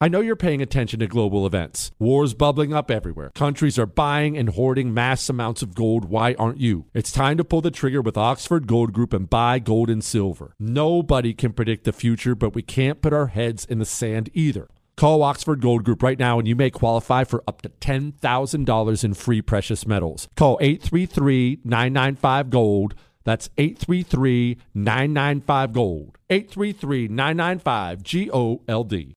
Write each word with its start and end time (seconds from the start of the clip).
I 0.00 0.06
know 0.06 0.20
you're 0.20 0.36
paying 0.36 0.62
attention 0.62 1.00
to 1.00 1.08
global 1.08 1.44
events. 1.44 1.90
Wars 1.98 2.32
bubbling 2.32 2.72
up 2.72 2.88
everywhere. 2.88 3.32
Countries 3.34 3.80
are 3.80 3.86
buying 3.86 4.38
and 4.38 4.50
hoarding 4.50 4.94
mass 4.94 5.28
amounts 5.28 5.60
of 5.60 5.74
gold. 5.74 6.04
Why 6.04 6.34
aren't 6.34 6.60
you? 6.60 6.86
It's 6.94 7.10
time 7.10 7.36
to 7.36 7.42
pull 7.42 7.62
the 7.62 7.72
trigger 7.72 8.00
with 8.00 8.16
Oxford 8.16 8.68
Gold 8.68 8.92
Group 8.92 9.12
and 9.12 9.28
buy 9.28 9.58
gold 9.58 9.90
and 9.90 10.04
silver. 10.04 10.54
Nobody 10.60 11.34
can 11.34 11.52
predict 11.52 11.82
the 11.82 11.92
future, 11.92 12.36
but 12.36 12.54
we 12.54 12.62
can't 12.62 13.02
put 13.02 13.12
our 13.12 13.26
heads 13.26 13.64
in 13.64 13.80
the 13.80 13.84
sand 13.84 14.30
either. 14.34 14.68
Call 14.96 15.24
Oxford 15.24 15.60
Gold 15.60 15.82
Group 15.82 16.00
right 16.00 16.18
now 16.18 16.38
and 16.38 16.46
you 16.46 16.54
may 16.54 16.70
qualify 16.70 17.24
for 17.24 17.42
up 17.48 17.62
to 17.62 17.68
$10,000 17.68 19.04
in 19.04 19.14
free 19.14 19.42
precious 19.42 19.84
metals. 19.84 20.28
Call 20.36 20.58
833 20.60 21.62
995 21.64 22.50
Gold. 22.50 22.94
That's 23.24 23.50
833 23.58 24.58
995 24.74 25.72
Gold. 25.72 26.18
833 26.30 27.08
995 27.08 28.02
G 28.04 28.30
O 28.32 28.62
L 28.68 28.84
D. 28.84 29.16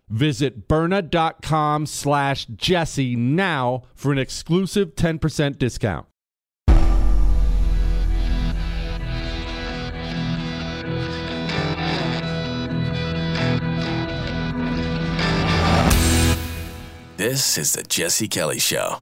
Visit 0.11 0.67
Byrna.com 0.67 1.85
slash 1.85 2.45
Jesse 2.45 3.15
now 3.15 3.83
for 3.95 4.11
an 4.11 4.17
exclusive 4.17 4.95
10% 4.95 5.57
discount. 5.57 6.05
This 17.15 17.57
is 17.57 17.73
the 17.73 17.83
Jesse 17.83 18.27
Kelly 18.27 18.59
Show. 18.59 18.97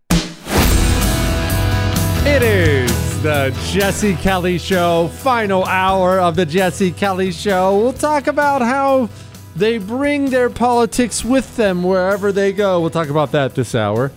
It 2.27 2.43
is 2.43 3.23
the 3.23 3.57
Jesse 3.71 4.13
Kelly 4.15 4.57
Show, 4.57 5.07
final 5.07 5.65
hour 5.65 6.19
of 6.19 6.35
the 6.35 6.45
Jesse 6.45 6.91
Kelly 6.91 7.31
Show. 7.31 7.77
We'll 7.77 7.93
talk 7.93 8.27
about 8.27 8.61
how 8.61 9.09
they 9.55 9.77
bring 9.77 10.29
their 10.29 10.49
politics 10.49 11.23
with 11.23 11.55
them 11.55 11.83
wherever 11.83 12.31
they 12.31 12.53
go. 12.53 12.79
We'll 12.79 12.89
talk 12.89 13.09
about 13.09 13.31
that 13.31 13.55
this 13.55 13.75
hour. 13.75 14.11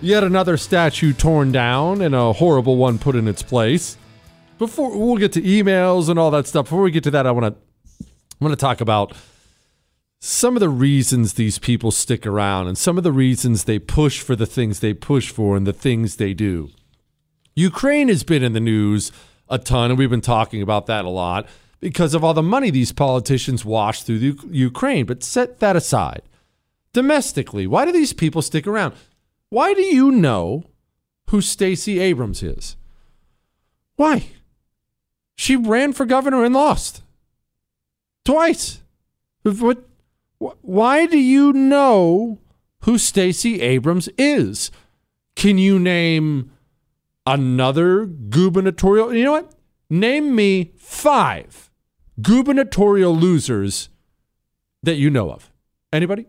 Yet 0.00 0.24
another 0.24 0.56
statue 0.56 1.12
torn 1.12 1.52
down 1.52 2.00
and 2.00 2.14
a 2.14 2.32
horrible 2.32 2.76
one 2.76 2.98
put 2.98 3.14
in 3.14 3.28
its 3.28 3.42
place. 3.42 3.96
Before 4.58 4.96
we'll 4.96 5.16
get 5.16 5.32
to 5.32 5.42
emails 5.42 6.08
and 6.08 6.18
all 6.18 6.30
that 6.32 6.46
stuff. 6.46 6.66
Before 6.66 6.82
we 6.82 6.90
get 6.90 7.04
to 7.04 7.10
that, 7.12 7.26
I 7.26 7.30
want 7.30 7.54
to 7.54 8.06
I 8.40 8.44
want 8.44 8.52
to 8.52 8.60
talk 8.60 8.80
about 8.80 9.12
some 10.18 10.56
of 10.56 10.60
the 10.60 10.68
reasons 10.68 11.34
these 11.34 11.58
people 11.58 11.90
stick 11.90 12.26
around 12.26 12.66
and 12.66 12.76
some 12.76 12.98
of 12.98 13.04
the 13.04 13.12
reasons 13.12 13.64
they 13.64 13.78
push 13.78 14.20
for 14.20 14.34
the 14.34 14.46
things 14.46 14.80
they 14.80 14.94
push 14.94 15.30
for 15.30 15.56
and 15.56 15.66
the 15.66 15.72
things 15.72 16.16
they 16.16 16.34
do. 16.34 16.70
Ukraine 17.54 18.08
has 18.08 18.24
been 18.24 18.42
in 18.42 18.52
the 18.52 18.60
news 18.60 19.12
a 19.48 19.58
ton, 19.58 19.90
and 19.90 19.98
we've 19.98 20.10
been 20.10 20.20
talking 20.20 20.62
about 20.62 20.86
that 20.86 21.04
a 21.04 21.08
lot 21.10 21.46
because 21.82 22.14
of 22.14 22.22
all 22.22 22.32
the 22.32 22.42
money 22.42 22.70
these 22.70 22.92
politicians 22.92 23.64
wash 23.64 24.04
through 24.04 24.20
the 24.20 24.38
Ukraine. 24.50 25.04
But 25.04 25.24
set 25.24 25.58
that 25.58 25.76
aside. 25.76 26.22
Domestically, 26.92 27.66
why 27.66 27.84
do 27.84 27.92
these 27.92 28.12
people 28.12 28.40
stick 28.40 28.66
around? 28.66 28.94
Why 29.50 29.74
do 29.74 29.82
you 29.82 30.10
know 30.10 30.64
who 31.30 31.40
Stacey 31.40 31.98
Abrams 31.98 32.42
is? 32.42 32.76
Why? 33.96 34.26
She 35.34 35.56
ran 35.56 35.92
for 35.92 36.06
governor 36.06 36.44
and 36.44 36.54
lost 36.54 37.02
twice. 38.24 38.80
What? 39.42 39.84
Why 40.38 41.06
do 41.06 41.18
you 41.18 41.52
know 41.52 42.38
who 42.82 42.96
Stacey 42.96 43.60
Abrams 43.60 44.08
is? 44.16 44.70
Can 45.34 45.58
you 45.58 45.78
name 45.78 46.52
another 47.26 48.06
gubernatorial? 48.06 49.14
You 49.14 49.24
know 49.24 49.32
what? 49.32 49.52
Name 49.90 50.34
me 50.34 50.72
five 50.76 51.71
gubernatorial 52.22 53.14
losers 53.14 53.88
that 54.82 54.96
you 54.96 55.10
know 55.10 55.30
of. 55.30 55.50
Anybody? 55.92 56.26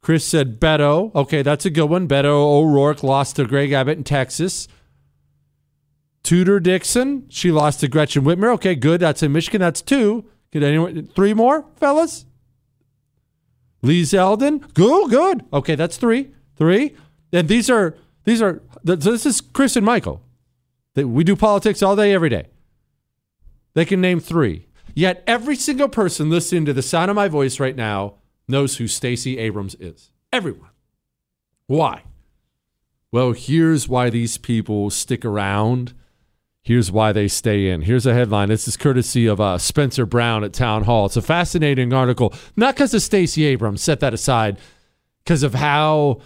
Chris 0.00 0.24
said 0.24 0.60
Beto. 0.60 1.14
Okay, 1.14 1.42
that's 1.42 1.66
a 1.66 1.70
good 1.70 1.90
one. 1.90 2.08
Beto 2.08 2.26
O'Rourke 2.26 3.02
lost 3.02 3.36
to 3.36 3.44
Greg 3.44 3.72
Abbott 3.72 3.98
in 3.98 4.04
Texas. 4.04 4.68
Tudor 6.22 6.60
Dixon, 6.60 7.26
she 7.28 7.50
lost 7.50 7.80
to 7.80 7.88
Gretchen 7.88 8.24
Whitmer. 8.24 8.52
Okay, 8.54 8.74
good. 8.74 9.00
That's 9.00 9.22
in 9.22 9.32
Michigan. 9.32 9.60
That's 9.60 9.80
two. 9.80 10.24
Could 10.52 10.62
anyone 10.62 11.06
three 11.14 11.34
more, 11.34 11.66
fellas? 11.76 12.26
Lee 13.82 14.02
Zeldin. 14.02 14.72
Good, 14.74 15.10
good. 15.10 15.44
Okay, 15.52 15.74
that's 15.74 15.96
three. 15.96 16.32
Three. 16.56 16.96
And 17.32 17.48
these 17.48 17.70
are 17.70 17.96
these 18.24 18.42
are 18.42 18.62
this 18.82 19.26
is 19.26 19.40
Chris 19.40 19.76
and 19.76 19.86
Michael. 19.86 20.22
We 20.96 21.22
do 21.22 21.36
politics 21.36 21.82
all 21.82 21.94
day, 21.94 22.12
every 22.12 22.28
day. 22.28 22.46
They 23.74 23.84
can 23.84 24.00
name 24.00 24.18
three. 24.20 24.67
Yet 24.94 25.22
every 25.26 25.56
single 25.56 25.88
person 25.88 26.30
listening 26.30 26.64
to 26.66 26.72
the 26.72 26.82
sound 26.82 27.10
of 27.10 27.14
my 27.14 27.28
voice 27.28 27.60
right 27.60 27.76
now 27.76 28.14
knows 28.48 28.76
who 28.76 28.88
Stacey 28.88 29.38
Abrams 29.38 29.74
is. 29.76 30.10
Everyone. 30.32 30.70
Why? 31.66 32.02
Well, 33.12 33.32
here's 33.32 33.88
why 33.88 34.10
these 34.10 34.38
people 34.38 34.90
stick 34.90 35.24
around. 35.24 35.94
Here's 36.62 36.92
why 36.92 37.12
they 37.12 37.28
stay 37.28 37.70
in. 37.70 37.82
Here's 37.82 38.04
a 38.04 38.12
headline. 38.12 38.48
This 38.48 38.68
is 38.68 38.76
courtesy 38.76 39.26
of 39.26 39.40
uh, 39.40 39.56
Spencer 39.56 40.04
Brown 40.04 40.44
at 40.44 40.52
Town 40.52 40.84
Hall. 40.84 41.06
It's 41.06 41.16
a 41.16 41.22
fascinating 41.22 41.92
article, 41.94 42.34
not 42.56 42.74
because 42.74 42.92
of 42.92 43.00
Stacey 43.00 43.44
Abrams, 43.44 43.82
set 43.82 44.00
that 44.00 44.12
aside, 44.12 44.58
because 45.24 45.42
of 45.42 45.54
how 45.54 46.20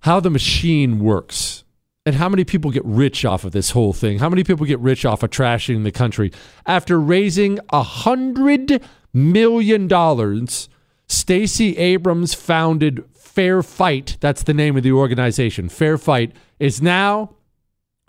how 0.00 0.18
the 0.18 0.30
machine 0.30 0.98
works 0.98 1.64
and 2.06 2.16
how 2.16 2.28
many 2.28 2.44
people 2.44 2.70
get 2.70 2.84
rich 2.84 3.24
off 3.24 3.44
of 3.44 3.52
this 3.52 3.70
whole 3.70 3.92
thing. 3.92 4.18
How 4.18 4.28
many 4.28 4.44
people 4.44 4.66
get 4.66 4.80
rich 4.80 5.04
off 5.04 5.22
of 5.22 5.30
trashing 5.30 5.84
the 5.84 5.92
country 5.92 6.32
after 6.66 6.98
raising 6.98 7.58
a 7.70 7.82
hundred 7.82 8.82
million 9.12 9.86
dollars? 9.86 10.68
Stacey 11.08 11.76
Abrams 11.76 12.34
founded 12.34 13.04
Fair 13.14 13.62
Fight. 13.62 14.16
That's 14.20 14.42
the 14.42 14.54
name 14.54 14.76
of 14.76 14.82
the 14.82 14.92
organization. 14.92 15.68
Fair 15.68 15.98
Fight 15.98 16.32
is 16.58 16.80
now 16.80 17.34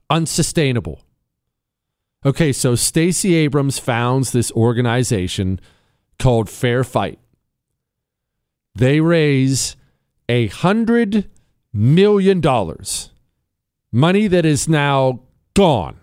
unsustainable. 0.09 1.01
Okay, 2.25 2.53
so 2.53 2.75
Stacey 2.75 3.33
Abrams 3.35 3.79
founds 3.79 4.31
this 4.31 4.51
organization 4.51 5.59
called 6.19 6.49
Fair 6.49 6.83
Fight. 6.83 7.19
They 8.75 8.99
raise 8.99 9.75
a 10.29 10.47
hundred 10.47 11.29
million 11.73 12.39
dollars, 12.39 13.10
money 13.91 14.27
that 14.27 14.45
is 14.45 14.67
now 14.67 15.21
gone, 15.53 15.99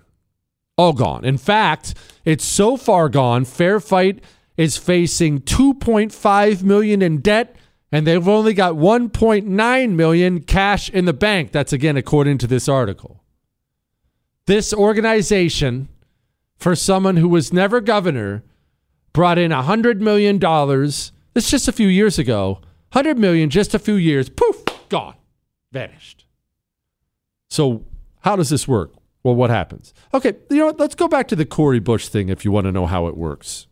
all 0.77 0.93
gone. 0.93 1.25
In 1.25 1.39
fact, 1.39 1.95
it's 2.25 2.45
so 2.45 2.77
far 2.77 3.09
gone. 3.09 3.45
Fair 3.45 3.81
Fight 3.81 4.23
is 4.57 4.77
facing 4.77 5.41
2.5 5.41 6.63
million 6.63 7.03
in 7.03 7.21
debt 7.21 7.57
and 7.91 8.07
they've 8.07 8.29
only 8.29 8.53
got 8.53 8.75
1.9 8.75 9.91
million 9.93 10.43
cash 10.43 10.91
in 10.91 11.07
the 11.07 11.13
bank. 11.13 11.53
That's 11.53 11.73
again 11.73 11.97
according 11.97 12.39
to 12.39 12.47
this 12.47 12.69
article. 12.69 13.23
This 14.47 14.75
organization 14.75 15.89
for 16.57 16.75
someone 16.75 17.17
who 17.17 17.29
was 17.29 17.53
never 17.53 17.81
governor 17.81 18.43
brought 19.13 19.39
in 19.39 19.53
100 19.53 20.03
million 20.03 20.39
dollars. 20.39 21.13
This 21.35 21.51
just 21.51 21.69
a 21.69 21.73
few 21.73 21.89
years 21.89 22.19
ago. 22.19 22.61
100 22.93 23.19
million 23.19 23.51
just 23.51 23.75
a 23.75 23.79
few 23.79 23.95
years. 23.95 24.29
Poof, 24.29 24.65
gone. 24.89 25.15
Vanished. 25.73 26.25
So, 27.49 27.85
how 28.21 28.37
does 28.37 28.51
this 28.51 28.69
work? 28.69 28.93
Well, 29.23 29.35
what 29.35 29.51
happens? 29.51 29.93
Okay, 30.15 30.35
you 30.51 30.59
know 30.59 30.67
what? 30.67 30.79
Let's 30.79 30.95
go 30.95 31.09
back 31.09 31.29
to 31.29 31.37
the 31.37 31.47
Cori 31.47 31.81
Bush 31.81 32.09
thing 32.09 32.29
if 32.29 32.45
you 32.45 32.53
want 32.53 32.67
to 32.67 32.73
know 32.73 32.87
how 32.87 33.07
it 33.07 33.17
works. 33.17 33.67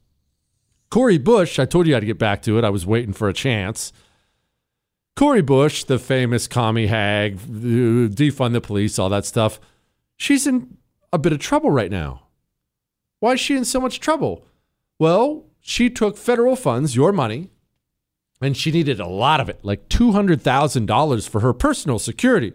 Cori 0.90 1.18
Bush, 1.18 1.58
I 1.58 1.64
told 1.64 1.86
you 1.86 1.96
I'd 1.96 2.04
get 2.04 2.18
back 2.18 2.42
to 2.42 2.58
it. 2.58 2.64
I 2.64 2.70
was 2.70 2.86
waiting 2.86 3.12
for 3.12 3.28
a 3.28 3.32
chance. 3.32 3.92
Cori 5.14 5.42
Bush, 5.42 5.84
the 5.84 5.98
famous 5.98 6.46
commie 6.46 6.88
hag, 6.88 7.38
defund 7.38 8.52
the 8.52 8.60
police, 8.60 8.98
all 8.98 9.08
that 9.08 9.24
stuff, 9.24 9.58
she's 10.16 10.46
in 10.46 10.76
a 11.12 11.18
bit 11.18 11.32
of 11.32 11.38
trouble 11.38 11.70
right 11.70 11.90
now. 11.90 12.22
Why 13.20 13.32
is 13.32 13.40
she 13.40 13.56
in 13.56 13.64
so 13.64 13.80
much 13.80 13.98
trouble? 13.98 14.46
Well, 14.98 15.44
she 15.60 15.88
took 15.88 16.16
federal 16.18 16.54
funds, 16.54 16.94
your 16.94 17.12
money, 17.12 17.50
and 18.42 18.56
she 18.56 18.70
needed 18.70 19.00
a 19.00 19.06
lot 19.06 19.40
of 19.40 19.48
it, 19.48 19.60
like 19.64 19.88
$200,000 19.88 21.28
for 21.28 21.40
her 21.40 21.54
personal 21.54 21.98
security. 21.98 22.52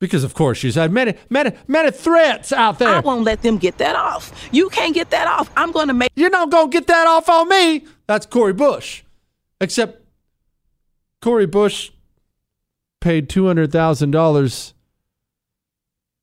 Because 0.00 0.24
of 0.24 0.34
course 0.34 0.58
she's 0.58 0.74
had 0.74 0.90
many, 0.90 1.14
many, 1.28 1.52
many 1.68 1.90
threats 1.90 2.52
out 2.52 2.78
there. 2.78 2.88
I 2.88 3.00
won't 3.00 3.22
let 3.24 3.42
them 3.42 3.58
get 3.58 3.78
that 3.78 3.94
off. 3.94 4.32
You 4.50 4.70
can't 4.70 4.94
get 4.94 5.10
that 5.10 5.28
off. 5.28 5.50
I'm 5.56 5.72
going 5.72 5.88
to 5.88 5.94
make. 5.94 6.10
You're 6.16 6.30
not 6.30 6.50
going 6.50 6.70
to 6.70 6.76
get 6.76 6.86
that 6.86 7.06
off 7.06 7.28
on 7.28 7.48
me. 7.48 7.84
That's 8.06 8.24
Cori 8.26 8.54
Bush. 8.54 9.02
Except 9.60 10.02
Cori 11.20 11.46
Bush 11.46 11.90
paid 13.00 13.28
$200,000 13.28 14.72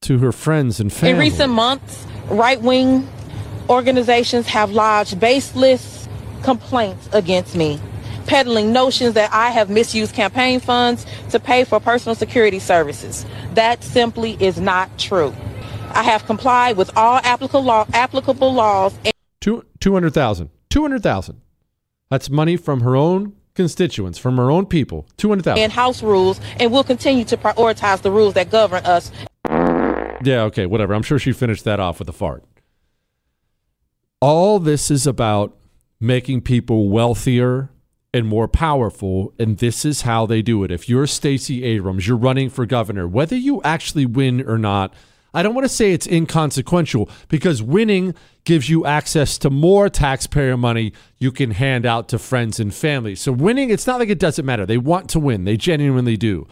to 0.01 0.18
her 0.19 0.31
friends 0.31 0.80
and 0.80 0.91
family. 0.91 1.12
In 1.12 1.19
recent 1.19 1.53
months, 1.53 2.06
right 2.30 2.62
wing 2.62 3.07
organizations 3.69 4.47
have 4.47 4.71
lodged 4.71 5.19
baseless 5.19 6.07
complaints 6.44 7.09
against 7.13 7.56
me, 7.56 7.80
peddling 8.27 8.71
notions 8.71 9.13
that 9.15 9.33
I 9.33 9.50
have 9.50 9.69
misused 9.69 10.13
campaign 10.13 10.59
funds 10.59 11.06
to 11.31 11.39
pay 11.39 11.63
for 11.63 11.79
personal 11.79 12.13
security 12.13 12.59
services. 12.59 13.25
That 13.53 13.83
simply 13.83 14.38
is 14.39 14.59
not 14.59 15.00
true. 15.00 15.33
I 15.91 16.03
have 16.03 16.25
complied 16.25 16.77
with 16.77 16.95
all 16.95 17.19
applicable, 17.24 17.63
law, 17.63 17.88
applicable 17.94 18.53
laws. 18.53 18.95
Two, 19.41 19.65
200,000. 19.79 20.50
200,000. 20.69 21.41
That's 22.09 22.29
money 22.29 22.57
from 22.57 22.81
her 22.81 22.95
own 22.95 23.33
constituents, 23.56 24.18
from 24.18 24.38
her 24.38 24.51
own 24.51 24.65
people. 24.65 25.07
200,000. 25.18 25.63
And 25.63 25.71
House 25.71 26.03
rules, 26.03 26.39
and 26.59 26.71
we'll 26.71 26.83
continue 26.83 27.25
to 27.25 27.38
prioritize 27.38 28.01
the 28.01 28.12
rules 28.12 28.35
that 28.35 28.51
govern 28.51 28.85
us. 28.85 29.12
Yeah, 30.23 30.44
okay, 30.44 30.65
whatever. 30.65 30.94
I'm 30.94 31.03
sure 31.03 31.18
she 31.18 31.31
finished 31.31 31.63
that 31.63 31.80
off 31.80 32.00
with 32.00 32.09
a 32.09 32.13
fart. 32.13 32.44
All 34.19 34.59
this 34.59 34.91
is 34.91 35.07
about 35.07 35.57
making 36.00 36.41
people 36.41 36.89
wealthier 36.89 37.69
and 38.18 38.28
more 38.28 38.48
powerful, 38.48 39.34
and 39.40 39.60
this 39.60 39.86
is 39.86 40.02
how 40.02 40.25
they 40.25 40.42
do 40.42 40.64
it. 40.64 40.72
If 40.72 40.90
you're 40.90 41.08
Stacey 41.08 41.64
Abrams, 41.64 42.08
you're 42.08 42.18
running 42.18 42.50
for 42.50 42.66
governor, 42.66 43.08
whether 43.08 43.36
you 43.36 43.62
actually 43.64 44.06
win 44.06 44.46
or 44.46 44.58
not, 44.58 44.94
I 45.34 45.44
don't 45.44 45.54
want 45.54 45.66
to 45.66 45.74
say 45.74 45.94
it's 45.94 46.08
inconsequential 46.08 47.10
because 47.28 47.62
winning 47.62 48.16
gives 48.44 48.69
you 48.69 48.86
access 48.86 49.38
to 49.40 49.50
more 49.50 49.90
taxpayer 49.90 50.58
money 50.58 50.94
you 51.19 51.31
can 51.31 51.52
hand 51.52 51.86
out 51.86 52.10
to 52.10 52.19
friends 52.19 52.60
and 52.60 52.74
family. 52.74 53.14
So 53.14 53.31
winning, 53.31 53.69
it's 53.69 53.86
not 53.86 54.00
like 54.00 54.10
it 54.10 54.19
doesn't 54.19 54.46
matter. 54.46 54.66
They 54.66 54.78
want 54.78 55.10
to 55.12 55.19
win, 55.19 55.46
they 55.46 55.58
genuinely 55.58 56.18
do. 56.18 56.48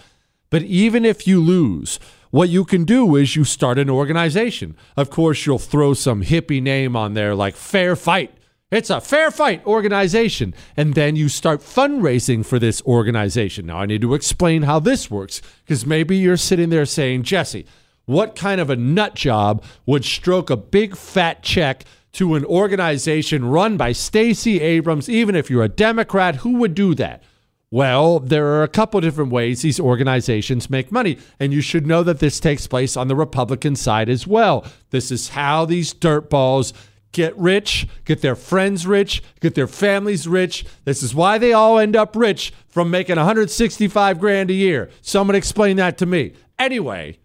But 0.50 0.64
even 0.64 1.04
if 1.04 1.26
you 1.26 1.42
lose, 1.42 2.00
what 2.32 2.50
you 2.50 2.66
can 2.66 2.84
do 2.84 3.16
is 3.16 3.36
you 3.36 3.44
start 3.44 3.80
an 3.80 3.90
organization. 3.90 4.76
Of 4.96 5.10
course, 5.10 5.46
you'll 5.46 5.58
throw 5.58 5.94
some 5.94 6.24
hippie 6.24 6.62
name 6.62 6.96
on 6.96 7.14
there 7.14 7.34
like 7.34 7.56
Fair 7.56 7.96
Fight. 7.96 8.32
It's 8.76 8.90
a 8.90 9.00
fair 9.00 9.32
fight 9.32 9.66
organization. 9.66 10.54
And 10.76 10.96
then 10.96 11.16
you 11.16 11.30
start 11.30 11.62
fundraising 11.62 12.46
for 12.46 12.60
this 12.60 12.82
organization. 12.82 13.68
Now, 13.68 13.78
I 13.80 13.86
need 13.86 14.02
to 14.02 14.14
explain 14.14 14.64
how 14.64 14.80
this 14.80 15.10
works 15.10 15.42
because 15.64 15.86
maybe 15.86 16.18
you're 16.18 16.36
sitting 16.36 16.72
there 16.72 16.86
saying, 16.86 17.24
Jesse, 17.24 17.66
what 18.04 18.36
kind 18.36 18.60
of 18.60 18.70
a 18.70 18.76
nut 18.76 19.16
job 19.16 19.64
would 19.86 20.04
stroke 20.04 20.50
a 20.50 20.58
big 20.58 20.98
fat 20.98 21.42
check 21.42 21.86
to 22.14 22.36
an 22.36 22.44
organization 22.44 23.46
run 23.46 23.78
by 23.78 23.94
Stacey 23.94 24.60
Abrams, 24.60 25.08
even 25.08 25.36
if 25.36 25.50
you're 25.50 25.64
a 25.64 25.70
Democrat? 25.70 26.38
Who 26.38 26.58
would 26.58 26.76
do 26.76 26.94
that? 26.96 27.24
Well, 27.72 28.20
there 28.20 28.46
are 28.48 28.64
a 28.64 28.68
couple 28.68 29.00
different 29.00 29.32
ways 29.32 29.62
these 29.62 29.80
organizations 29.80 30.70
make 30.70 30.92
money, 30.92 31.18
and 31.40 31.54
you 31.54 31.62
should 31.62 31.88
know 31.88 32.04
that 32.04 32.20
this 32.20 32.42
takes 32.42 32.68
place 32.68 32.96
on 32.96 33.08
the 33.08 33.16
Republican 33.16 33.76
side 33.78 34.10
as 34.10 34.28
well. 34.28 34.66
This 34.90 35.12
is 35.12 35.30
how 35.30 35.66
these 35.66 35.94
dirtballs 35.94 36.74
get 37.16 37.36
rich, 37.38 37.88
get 38.04 38.22
their 38.22 38.36
friends 38.36 38.86
rich, 38.86 39.24
get 39.40 39.56
their 39.56 39.68
families 39.68 40.28
rich. 40.28 40.66
This 40.84 41.02
is 41.02 41.16
why 41.16 41.38
they 41.38 41.54
all 41.54 41.80
end 41.80 41.96
up 41.96 42.14
rich 42.14 42.54
from 42.68 42.92
making 42.92 43.16
165 43.16 44.20
grand 44.20 44.52
a 44.52 44.54
year. 44.54 44.90
Someone 45.02 45.34
explain 45.34 45.78
that 45.78 45.98
to 46.00 46.06
me. 46.06 46.34
Anyway, 46.60 47.18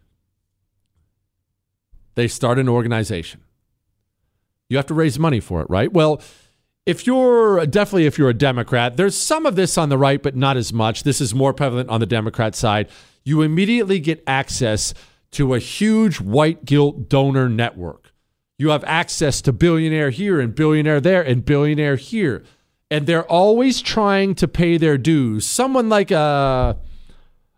they 2.14 2.28
start 2.28 2.61
an 2.61 2.68
organization. 2.68 3.40
You 4.68 4.76
have 4.76 4.87
to 4.87 4.94
raise 4.94 5.18
money 5.18 5.40
for 5.40 5.61
it, 5.61 5.68
right? 5.68 5.92
Well, 5.92 6.23
if 6.87 7.04
you're 7.04 7.66
definitely 7.66 8.06
if 8.06 8.16
you're 8.16 8.30
a 8.30 8.35
Democrat, 8.35 8.97
there's 8.97 9.16
some 9.16 9.44
of 9.44 9.56
this 9.56 9.76
on 9.76 9.88
the 9.88 9.99
right, 9.99 10.23
but 10.23 10.37
not 10.37 10.56
as 10.56 10.73
much. 10.73 11.02
This 11.02 11.20
is 11.20 11.35
more 11.35 11.52
prevalent 11.52 11.90
on 11.90 11.99
the 11.99 12.06
Democrat 12.06 12.54
side. 12.54 12.88
You 13.25 13.42
immediately 13.42 13.99
get 13.99 14.23
access 14.28 14.94
to 15.32 15.54
a 15.54 15.59
huge 15.59 16.20
white 16.20 16.64
guilt 16.64 17.09
donor 17.09 17.49
network. 17.49 18.09
You 18.60 18.68
have 18.68 18.84
access 18.84 19.40
to 19.42 19.54
billionaire 19.54 20.10
here 20.10 20.38
and 20.38 20.54
billionaire 20.54 21.00
there 21.00 21.22
and 21.22 21.42
billionaire 21.42 21.96
here. 21.96 22.44
And 22.90 23.06
they're 23.06 23.24
always 23.24 23.80
trying 23.80 24.34
to 24.34 24.46
pay 24.46 24.76
their 24.76 24.98
dues. 24.98 25.46
Someone 25.46 25.88
like 25.88 26.10
a, 26.10 26.76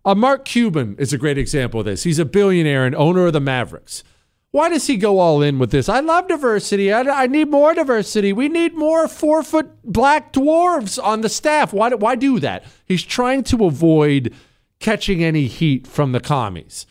a 0.04 0.14
Mark 0.14 0.44
Cuban 0.44 0.94
is 1.00 1.12
a 1.12 1.18
great 1.18 1.38
example 1.38 1.80
of 1.80 1.86
this. 1.86 2.04
He's 2.04 2.20
a 2.20 2.24
billionaire 2.24 2.86
and 2.86 2.94
owner 2.94 3.26
of 3.26 3.32
the 3.32 3.40
Mavericks. 3.40 4.04
Why 4.52 4.68
does 4.68 4.86
he 4.86 4.96
go 4.96 5.18
all 5.18 5.42
in 5.42 5.58
with 5.58 5.72
this? 5.72 5.88
I 5.88 5.98
love 5.98 6.28
diversity. 6.28 6.92
I, 6.92 7.00
I 7.00 7.26
need 7.26 7.50
more 7.50 7.74
diversity. 7.74 8.32
We 8.32 8.48
need 8.48 8.74
more 8.76 9.08
four 9.08 9.42
foot 9.42 9.82
black 9.82 10.32
dwarves 10.32 11.02
on 11.02 11.22
the 11.22 11.28
staff. 11.28 11.72
Why, 11.72 11.92
why 11.94 12.14
do 12.14 12.38
that? 12.38 12.64
He's 12.84 13.02
trying 13.02 13.42
to 13.44 13.64
avoid 13.64 14.32
catching 14.78 15.24
any 15.24 15.48
heat 15.48 15.84
from 15.84 16.12
the 16.12 16.20
commies. 16.20 16.86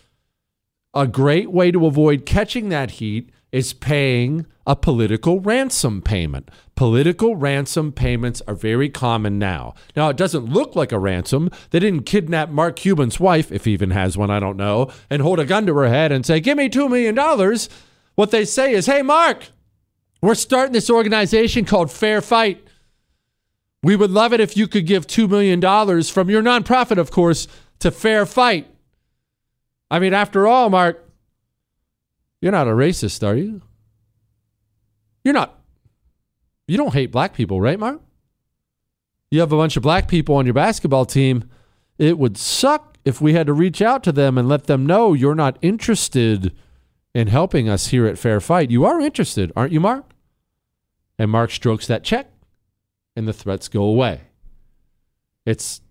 A 0.94 1.08
great 1.08 1.50
way 1.50 1.72
to 1.72 1.86
avoid 1.86 2.26
catching 2.26 2.68
that 2.68 2.92
heat 2.92 3.30
is 3.52 3.74
paying 3.74 4.46
a 4.66 4.76
political 4.76 5.40
ransom 5.40 6.02
payment. 6.02 6.50
Political 6.76 7.36
ransom 7.36 7.92
payments 7.92 8.42
are 8.48 8.56
very 8.56 8.90
common 8.90 9.38
now. 9.38 9.74
Now, 9.96 10.10
it 10.10 10.18
doesn't 10.18 10.46
look 10.46 10.76
like 10.76 10.92
a 10.92 11.00
ransom. 11.00 11.50
They 11.72 11.80
didn't 11.80 12.06
kidnap 12.06 12.50
Mark 12.50 12.78
Cuban's 12.78 13.20
wife, 13.20 13.52
if 13.52 13.66
he 13.66 13.74
even 13.74 13.92
has 13.92 14.18
one, 14.18 14.32
I 14.32 14.40
don't 14.40 14.58
know, 14.58 14.92
and 15.10 15.22
hold 15.22 15.40
a 15.40 15.46
gun 15.46 15.66
to 15.66 15.76
her 15.76 15.88
head 15.88 16.12
and 16.12 16.26
say, 16.26 16.40
Give 16.40 16.58
me 16.58 16.70
$2 16.70 16.90
million. 16.90 17.60
What 18.16 18.32
they 18.32 18.46
say 18.46 18.74
is, 18.74 18.86
Hey, 18.86 19.02
Mark, 19.02 19.50
we're 20.22 20.36
starting 20.36 20.74
this 20.74 20.90
organization 20.90 21.66
called 21.66 21.92
Fair 21.92 22.22
Fight. 22.22 22.66
We 23.84 23.96
would 23.96 24.12
love 24.12 24.32
it 24.32 24.40
if 24.40 24.56
you 24.56 24.68
could 24.68 24.86
give 24.86 25.08
$2 25.08 25.28
million 25.28 25.60
from 26.04 26.30
your 26.30 26.44
nonprofit, 26.44 26.98
of 26.98 27.10
course, 27.10 27.48
to 27.80 27.90
Fair 27.90 28.26
Fight. 28.28 28.68
I 29.90 30.00
mean, 30.00 30.14
after 30.14 30.48
all, 30.48 30.70
Mark, 30.70 31.11
you're 32.42 32.52
not 32.52 32.68
a 32.68 32.72
racist, 32.72 33.26
are 33.26 33.36
you? 33.36 33.62
You're 35.24 35.34
not. 35.34 35.60
You 36.68 36.78
don't 36.78 36.94
hate 36.94 37.12
black 37.12 37.34
people, 37.34 37.62
right, 37.62 37.80
Mark? 37.80 38.02
You 39.30 39.40
have 39.40 39.52
a 39.52 39.58
bunch 39.58 39.78
of 39.78 39.84
black 39.84 40.08
people 40.08 40.36
on 40.36 40.46
your 40.46 40.54
basketball 40.54 41.06
team. 41.06 41.50
It 41.98 42.18
would 42.18 42.38
suck 42.38 42.98
if 43.06 43.22
we 43.22 43.34
had 43.34 43.48
to 43.48 43.54
reach 43.54 43.82
out 43.82 44.04
to 44.04 44.12
them 44.12 44.38
and 44.38 44.50
let 44.50 44.66
them 44.66 44.86
know 44.86 45.14
you're 45.14 45.36
not 45.36 45.58
interested 45.62 46.54
in 47.14 47.28
helping 47.28 47.70
us 47.70 47.88
here 47.88 48.06
at 48.06 48.18
Fair 48.18 48.42
Fight. 48.42 48.72
You 48.72 48.86
are 48.86 49.00
interested, 49.00 49.52
aren't 49.56 49.72
you, 49.72 49.80
Mark? 49.80 50.12
And 51.20 51.30
Mark 51.30 51.52
strokes 51.52 51.88
that 51.88 52.04
check, 52.04 52.32
and 53.16 53.28
the 53.28 53.34
threats 53.34 53.68
go 53.68 53.84
away. 53.84 54.22
It's 55.46 55.82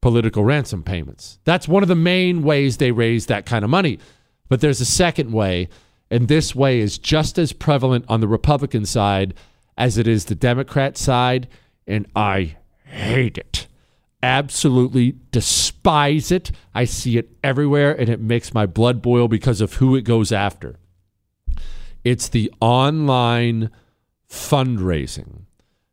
political 0.00 0.44
ransom 0.44 0.82
payments. 0.82 1.38
That's 1.44 1.68
one 1.68 1.82
of 1.82 1.88
the 1.88 1.94
main 1.94 2.42
ways 2.42 2.76
they 2.76 2.92
raise 2.92 3.26
that 3.26 3.46
kind 3.46 3.64
of 3.64 3.70
money. 3.70 3.98
But 4.48 4.60
there's 4.60 4.80
a 4.80 4.86
second 4.86 5.32
way, 5.32 5.68
and 6.10 6.28
this 6.28 6.54
way 6.54 6.80
is 6.80 6.98
just 6.98 7.38
as 7.38 7.52
prevalent 7.52 8.04
on 8.08 8.20
the 8.20 8.28
Republican 8.28 8.86
side 8.86 9.34
as 9.76 9.98
it 9.98 10.06
is 10.06 10.24
the 10.24 10.34
Democrat 10.34 10.96
side, 10.96 11.48
and 11.86 12.06
I 12.14 12.56
hate 12.84 13.38
it. 13.38 13.66
Absolutely 14.22 15.16
despise 15.30 16.30
it. 16.30 16.50
I 16.74 16.84
see 16.84 17.18
it 17.18 17.36
everywhere, 17.44 17.92
and 17.92 18.08
it 18.08 18.20
makes 18.20 18.54
my 18.54 18.66
blood 18.66 19.02
boil 19.02 19.28
because 19.28 19.60
of 19.60 19.74
who 19.74 19.94
it 19.94 20.02
goes 20.02 20.32
after. 20.32 20.76
It's 22.02 22.28
the 22.28 22.52
online 22.60 23.70
fundraising. 24.30 25.42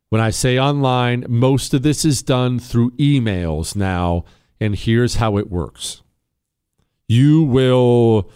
When 0.08 0.20
I 0.20 0.30
say 0.30 0.58
online, 0.58 1.26
most 1.28 1.74
of 1.74 1.82
this 1.82 2.04
is 2.04 2.22
done 2.22 2.58
through 2.58 2.92
emails 2.92 3.74
now, 3.74 4.24
and 4.60 4.76
here's 4.76 5.16
how 5.16 5.36
it 5.38 5.50
works. 5.50 6.02
You 7.08 7.42
will, 7.42 8.30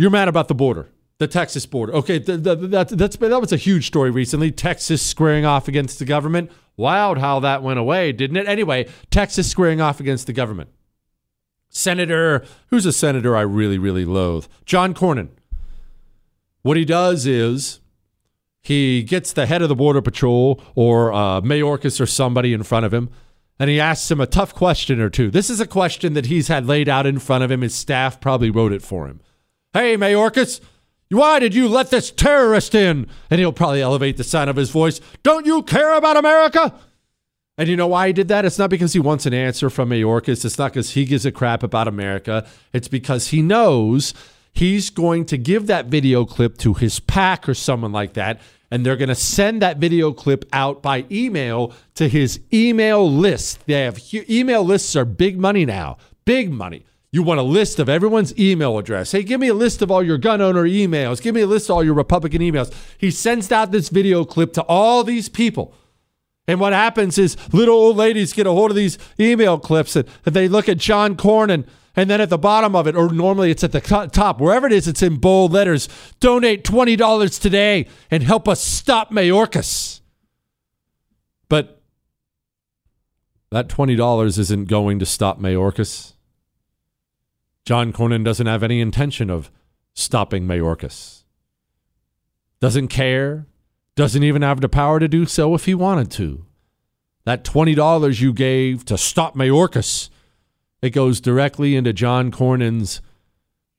you're 0.00 0.10
mad 0.10 0.28
about 0.28 0.48
the 0.48 0.54
border, 0.54 0.88
the 1.18 1.26
Texas 1.26 1.66
border. 1.66 1.92
Okay, 1.92 2.18
th- 2.18 2.42
th- 2.42 2.58
that, 2.70 2.88
that's, 2.88 3.16
that 3.18 3.40
was 3.40 3.52
a 3.52 3.58
huge 3.58 3.86
story 3.86 4.10
recently. 4.10 4.50
Texas 4.50 5.04
squaring 5.04 5.44
off 5.44 5.68
against 5.68 5.98
the 5.98 6.06
government. 6.06 6.50
Wild 6.78 7.18
how 7.18 7.38
that 7.40 7.62
went 7.62 7.78
away, 7.78 8.10
didn't 8.12 8.38
it? 8.38 8.48
Anyway, 8.48 8.88
Texas 9.10 9.50
squaring 9.50 9.82
off 9.82 10.00
against 10.00 10.26
the 10.26 10.32
government. 10.32 10.70
Senator, 11.68 12.46
who's 12.68 12.86
a 12.86 12.94
senator 12.94 13.36
I 13.36 13.42
really, 13.42 13.76
really 13.76 14.06
loathe? 14.06 14.46
John 14.64 14.94
Cornyn. 14.94 15.28
What 16.62 16.78
he 16.78 16.86
does 16.86 17.26
is 17.26 17.80
he 18.62 19.02
gets 19.02 19.34
the 19.34 19.44
head 19.44 19.60
of 19.60 19.68
the 19.68 19.76
Border 19.76 20.00
Patrol 20.00 20.62
or 20.74 21.12
uh, 21.12 21.42
Mayorkas 21.42 22.00
or 22.00 22.06
somebody 22.06 22.54
in 22.54 22.62
front 22.62 22.86
of 22.86 22.94
him, 22.94 23.10
and 23.58 23.68
he 23.68 23.78
asks 23.78 24.10
him 24.10 24.22
a 24.22 24.26
tough 24.26 24.54
question 24.54 24.98
or 24.98 25.10
two. 25.10 25.30
This 25.30 25.50
is 25.50 25.60
a 25.60 25.66
question 25.66 26.14
that 26.14 26.26
he's 26.26 26.48
had 26.48 26.64
laid 26.64 26.88
out 26.88 27.06
in 27.06 27.18
front 27.18 27.44
of 27.44 27.50
him. 27.50 27.60
His 27.60 27.74
staff 27.74 28.18
probably 28.18 28.48
wrote 28.48 28.72
it 28.72 28.80
for 28.80 29.06
him. 29.06 29.20
Hey, 29.72 29.96
Mayorkas, 29.96 30.60
why 31.10 31.38
did 31.38 31.54
you 31.54 31.68
let 31.68 31.90
this 31.90 32.10
terrorist 32.10 32.74
in? 32.74 33.06
And 33.30 33.38
he'll 33.38 33.52
probably 33.52 33.80
elevate 33.80 34.16
the 34.16 34.24
sound 34.24 34.50
of 34.50 34.56
his 34.56 34.70
voice. 34.70 35.00
Don't 35.22 35.46
you 35.46 35.62
care 35.62 35.94
about 35.94 36.16
America? 36.16 36.74
And 37.56 37.68
you 37.68 37.76
know 37.76 37.86
why 37.86 38.08
he 38.08 38.12
did 38.12 38.26
that? 38.28 38.44
It's 38.44 38.58
not 38.58 38.70
because 38.70 38.94
he 38.94 38.98
wants 38.98 39.26
an 39.26 39.34
answer 39.34 39.70
from 39.70 39.90
Mayorkas. 39.90 40.44
It's 40.44 40.58
not 40.58 40.72
because 40.72 40.90
he 40.90 41.04
gives 41.04 41.24
a 41.24 41.30
crap 41.30 41.62
about 41.62 41.86
America. 41.86 42.48
It's 42.72 42.88
because 42.88 43.28
he 43.28 43.42
knows 43.42 44.12
he's 44.52 44.90
going 44.90 45.26
to 45.26 45.38
give 45.38 45.68
that 45.68 45.86
video 45.86 46.24
clip 46.24 46.58
to 46.58 46.74
his 46.74 46.98
PAC 46.98 47.48
or 47.48 47.54
someone 47.54 47.92
like 47.92 48.14
that, 48.14 48.40
and 48.72 48.84
they're 48.84 48.96
going 48.96 49.08
to 49.08 49.14
send 49.14 49.62
that 49.62 49.76
video 49.76 50.12
clip 50.12 50.44
out 50.52 50.82
by 50.82 51.04
email 51.12 51.72
to 51.94 52.08
his 52.08 52.40
email 52.52 53.08
list. 53.08 53.64
They 53.66 53.82
have 53.82 54.00
email 54.12 54.64
lists 54.64 54.96
are 54.96 55.04
big 55.04 55.38
money 55.38 55.64
now, 55.64 55.98
big 56.24 56.50
money. 56.50 56.86
You 57.12 57.24
want 57.24 57.40
a 57.40 57.44
list 57.44 57.80
of 57.80 57.88
everyone's 57.88 58.38
email 58.38 58.78
address. 58.78 59.10
Hey, 59.10 59.24
give 59.24 59.40
me 59.40 59.48
a 59.48 59.54
list 59.54 59.82
of 59.82 59.90
all 59.90 60.02
your 60.02 60.18
gun 60.18 60.40
owner 60.40 60.62
emails. 60.62 61.20
Give 61.20 61.34
me 61.34 61.40
a 61.40 61.46
list 61.46 61.68
of 61.68 61.76
all 61.76 61.84
your 61.84 61.94
Republican 61.94 62.40
emails. 62.40 62.72
He 62.98 63.10
sends 63.10 63.50
out 63.50 63.72
this 63.72 63.88
video 63.88 64.24
clip 64.24 64.52
to 64.52 64.62
all 64.62 65.02
these 65.02 65.28
people. 65.28 65.74
And 66.46 66.60
what 66.60 66.72
happens 66.72 67.18
is 67.18 67.36
little 67.52 67.74
old 67.74 67.96
ladies 67.96 68.32
get 68.32 68.46
a 68.46 68.52
hold 68.52 68.70
of 68.70 68.76
these 68.76 68.96
email 69.18 69.58
clips 69.58 69.96
and, 69.96 70.08
they 70.24 70.48
look 70.48 70.68
at 70.68 70.78
John 70.78 71.16
Cornyn 71.16 71.66
and 71.96 72.08
then 72.08 72.20
at 72.20 72.30
the 72.30 72.38
bottom 72.38 72.76
of 72.76 72.86
it, 72.86 72.94
or 72.94 73.12
normally 73.12 73.50
it's 73.50 73.64
at 73.64 73.72
the 73.72 73.80
top, 73.80 74.40
wherever 74.40 74.66
it 74.66 74.72
is, 74.72 74.86
it's 74.86 75.02
in 75.02 75.16
bold 75.16 75.52
letters 75.52 75.88
donate 76.20 76.64
$20 76.64 77.40
today 77.40 77.88
and 78.10 78.22
help 78.22 78.48
us 78.48 78.62
stop 78.62 79.10
Mayorkas. 79.10 80.00
But 81.48 81.82
that 83.50 83.68
$20 83.68 84.38
isn't 84.38 84.64
going 84.66 85.00
to 85.00 85.06
stop 85.06 85.40
Mayorkas. 85.40 86.14
John 87.64 87.92
Cornyn 87.92 88.24
doesn't 88.24 88.46
have 88.46 88.62
any 88.62 88.80
intention 88.80 89.30
of 89.30 89.50
stopping 89.94 90.46
Mayorkas. 90.46 91.24
Doesn't 92.60 92.88
care, 92.88 93.46
doesn't 93.96 94.22
even 94.22 94.42
have 94.42 94.60
the 94.60 94.68
power 94.68 94.98
to 94.98 95.08
do 95.08 95.26
so 95.26 95.54
if 95.54 95.64
he 95.64 95.74
wanted 95.74 96.10
to. 96.12 96.44
That 97.24 97.44
$20 97.44 98.20
you 98.20 98.32
gave 98.32 98.84
to 98.86 98.98
stop 98.98 99.34
Mayorkas, 99.34 100.08
it 100.82 100.90
goes 100.90 101.20
directly 101.20 101.76
into 101.76 101.92
John 101.92 102.30
Cornyn's 102.30 103.00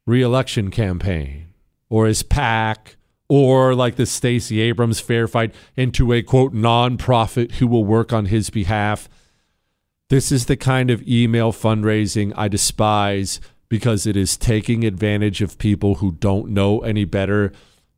reelection 0.05 0.71
campaign 0.71 1.53
or 1.89 2.05
his 2.05 2.23
PAC 2.23 2.97
or 3.27 3.73
like 3.73 3.95
the 3.95 4.05
Stacey 4.05 4.59
Abrams 4.61 4.99
fair 4.99 5.27
fight 5.27 5.55
into 5.75 6.11
a 6.11 6.21
quote 6.21 6.53
nonprofit 6.53 7.53
who 7.53 7.67
will 7.67 7.85
work 7.85 8.11
on 8.11 8.25
his 8.25 8.49
behalf. 8.49 9.07
This 10.09 10.31
is 10.31 10.45
the 10.45 10.57
kind 10.57 10.91
of 10.91 11.07
email 11.07 11.53
fundraising 11.53 12.33
I 12.35 12.47
despise 12.47 13.39
because 13.71 14.05
it 14.05 14.17
is 14.17 14.35
taking 14.35 14.83
advantage 14.83 15.41
of 15.41 15.57
people 15.57 15.95
who 15.95 16.11
don't 16.11 16.49
know 16.49 16.81
any 16.81 17.05
better 17.05 17.53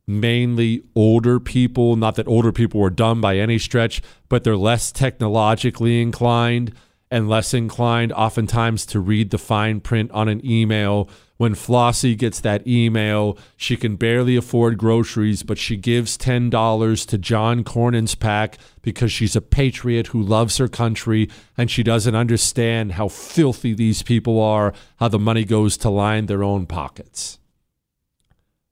mainly 0.06 0.84
older 0.94 1.40
people. 1.40 1.96
Not 1.96 2.14
that 2.14 2.28
older 2.28 2.52
people 2.52 2.80
are 2.84 2.92
dumb 2.92 3.22
by 3.22 3.40
any 3.40 3.58
stretch, 3.58 4.00
but 4.30 4.44
they're 4.44 4.56
less 4.56 4.92
technologically 4.92 6.00
inclined 6.00 6.76
and 7.14 7.30
less 7.30 7.54
inclined 7.54 8.12
oftentimes 8.12 8.88
to 8.88 9.00
read 9.00 9.30
the 9.30 9.38
fine 9.38 9.80
print 9.80 10.10
on 10.14 10.28
an 10.28 10.44
email. 10.44 11.08
When 11.38 11.54
Flossie 11.54 12.18
gets 12.18 12.40
that 12.40 12.66
email, 12.66 13.38
she 13.56 13.78
can 13.78 13.98
barely 13.98 14.36
afford 14.36 14.80
groceries, 14.80 15.44
but 15.44 15.60
she 15.60 15.78
gives 15.78 16.18
$10 16.18 17.06
to 17.06 17.18
John 17.20 17.64
Cornyn's 17.64 18.16
PAC 18.16 18.58
because 18.82 19.12
she's 19.12 19.36
a 19.36 19.42
patriot 19.42 20.08
who 20.08 20.24
loves 20.24 20.58
her 20.58 20.68
country 20.68 21.30
and 21.56 21.70
she 21.70 21.84
doesn't 21.84 22.16
understand 22.16 22.94
how 22.94 23.10
filthy 23.10 23.76
these 23.76 24.02
people 24.02 24.42
are, 24.42 24.74
how 24.96 25.08
the 25.08 25.20
money 25.20 25.46
goes 25.46 25.78
to 25.78 25.92
line 25.92 26.26
their 26.26 26.44
own 26.44 26.66
pockets. 26.66 27.38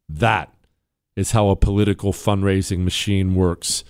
That 0.10 0.52
is 1.16 1.34
how 1.34 1.50
a 1.50 1.56
political 1.56 2.12
fundraising 2.12 2.80
machine 2.80 3.36
works. 3.36 3.84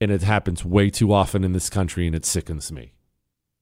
And 0.00 0.10
it 0.10 0.22
happens 0.22 0.64
way 0.64 0.88
too 0.88 1.12
often 1.12 1.44
in 1.44 1.52
this 1.52 1.68
country, 1.68 2.06
and 2.06 2.16
it 2.16 2.24
sickens 2.24 2.72
me. 2.72 2.94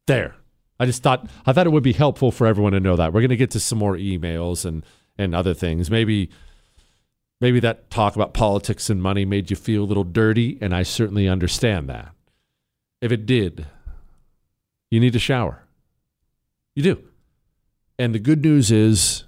There. 0.06 0.34
I 0.78 0.86
just 0.86 1.02
thought 1.02 1.28
I 1.46 1.52
thought 1.52 1.66
it 1.66 1.70
would 1.70 1.82
be 1.82 1.92
helpful 1.92 2.32
for 2.32 2.46
everyone 2.46 2.72
to 2.72 2.80
know 2.80 2.96
that. 2.96 3.12
We're 3.12 3.20
going 3.20 3.30
to 3.30 3.36
get 3.36 3.50
to 3.52 3.60
some 3.60 3.78
more 3.78 3.96
emails 3.96 4.64
and 4.64 4.84
and 5.18 5.34
other 5.34 5.54
things. 5.54 5.90
Maybe 5.90 6.30
maybe 7.40 7.60
that 7.60 7.90
talk 7.90 8.16
about 8.16 8.34
politics 8.34 8.88
and 8.88 9.02
money 9.02 9.24
made 9.24 9.50
you 9.50 9.56
feel 9.56 9.84
a 9.84 9.84
little 9.84 10.04
dirty, 10.04 10.58
and 10.60 10.74
I 10.74 10.82
certainly 10.82 11.28
understand 11.28 11.88
that. 11.90 12.14
If 13.00 13.12
it 13.12 13.26
did, 13.26 13.66
you 14.90 15.00
need 15.00 15.14
a 15.14 15.20
shower. 15.20 15.64
You 16.74 16.82
do. 16.82 17.04
And 17.98 18.14
the 18.14 18.18
good 18.18 18.42
news 18.42 18.70
is 18.70 19.24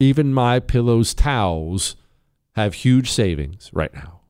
even 0.00 0.32
my 0.32 0.58
pillows 0.60 1.12
towels 1.14 1.96
have 2.52 2.74
huge 2.74 3.10
savings 3.10 3.70
right 3.72 3.92
now. 3.92 4.20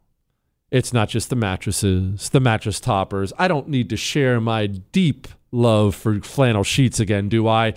It's 0.71 0.93
not 0.93 1.09
just 1.09 1.31
the 1.31 1.37
mattresses, 1.37 2.31
the 2.31 2.41
mattress 2.41 2.81
toppers. 2.81 3.33
I 3.39 3.47
don't 3.47 3.69
need 3.69 3.89
to 3.91 3.97
share 3.97 4.41
my 4.41 4.67
deep 4.67 5.29
love 5.55 5.95
for 5.95 6.21
flannel 6.21 6.65
sheets 6.65 7.01
again, 7.01 7.29
do 7.29 7.49
I? 7.49 7.75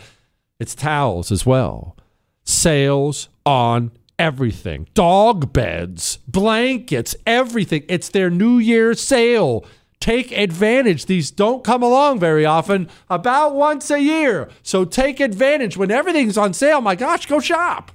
It's 0.59 0.75
towels 0.75 1.31
as 1.31 1.45
well. 1.45 1.95
Sales 2.43 3.29
on 3.45 3.91
everything 4.19 4.87
dog 4.93 5.53
beds, 5.53 6.19
blankets, 6.27 7.15
everything. 7.25 7.83
It's 7.87 8.09
their 8.09 8.29
New 8.29 8.57
Year's 8.57 9.01
sale. 9.01 9.65
Take 9.99 10.31
advantage. 10.31 11.05
These 11.07 11.31
don't 11.31 11.63
come 11.63 11.81
along 11.81 12.19
very 12.19 12.45
often, 12.45 12.87
about 13.09 13.55
once 13.55 13.89
a 13.89 13.99
year. 13.99 14.47
So 14.61 14.85
take 14.85 15.19
advantage 15.19 15.75
when 15.75 15.89
everything's 15.89 16.37
on 16.37 16.53
sale. 16.53 16.81
My 16.81 16.95
gosh, 16.95 17.25
go 17.25 17.39
shop. 17.39 17.91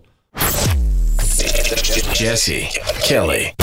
Jesse 2.14 2.68
Kelly. 3.04 3.54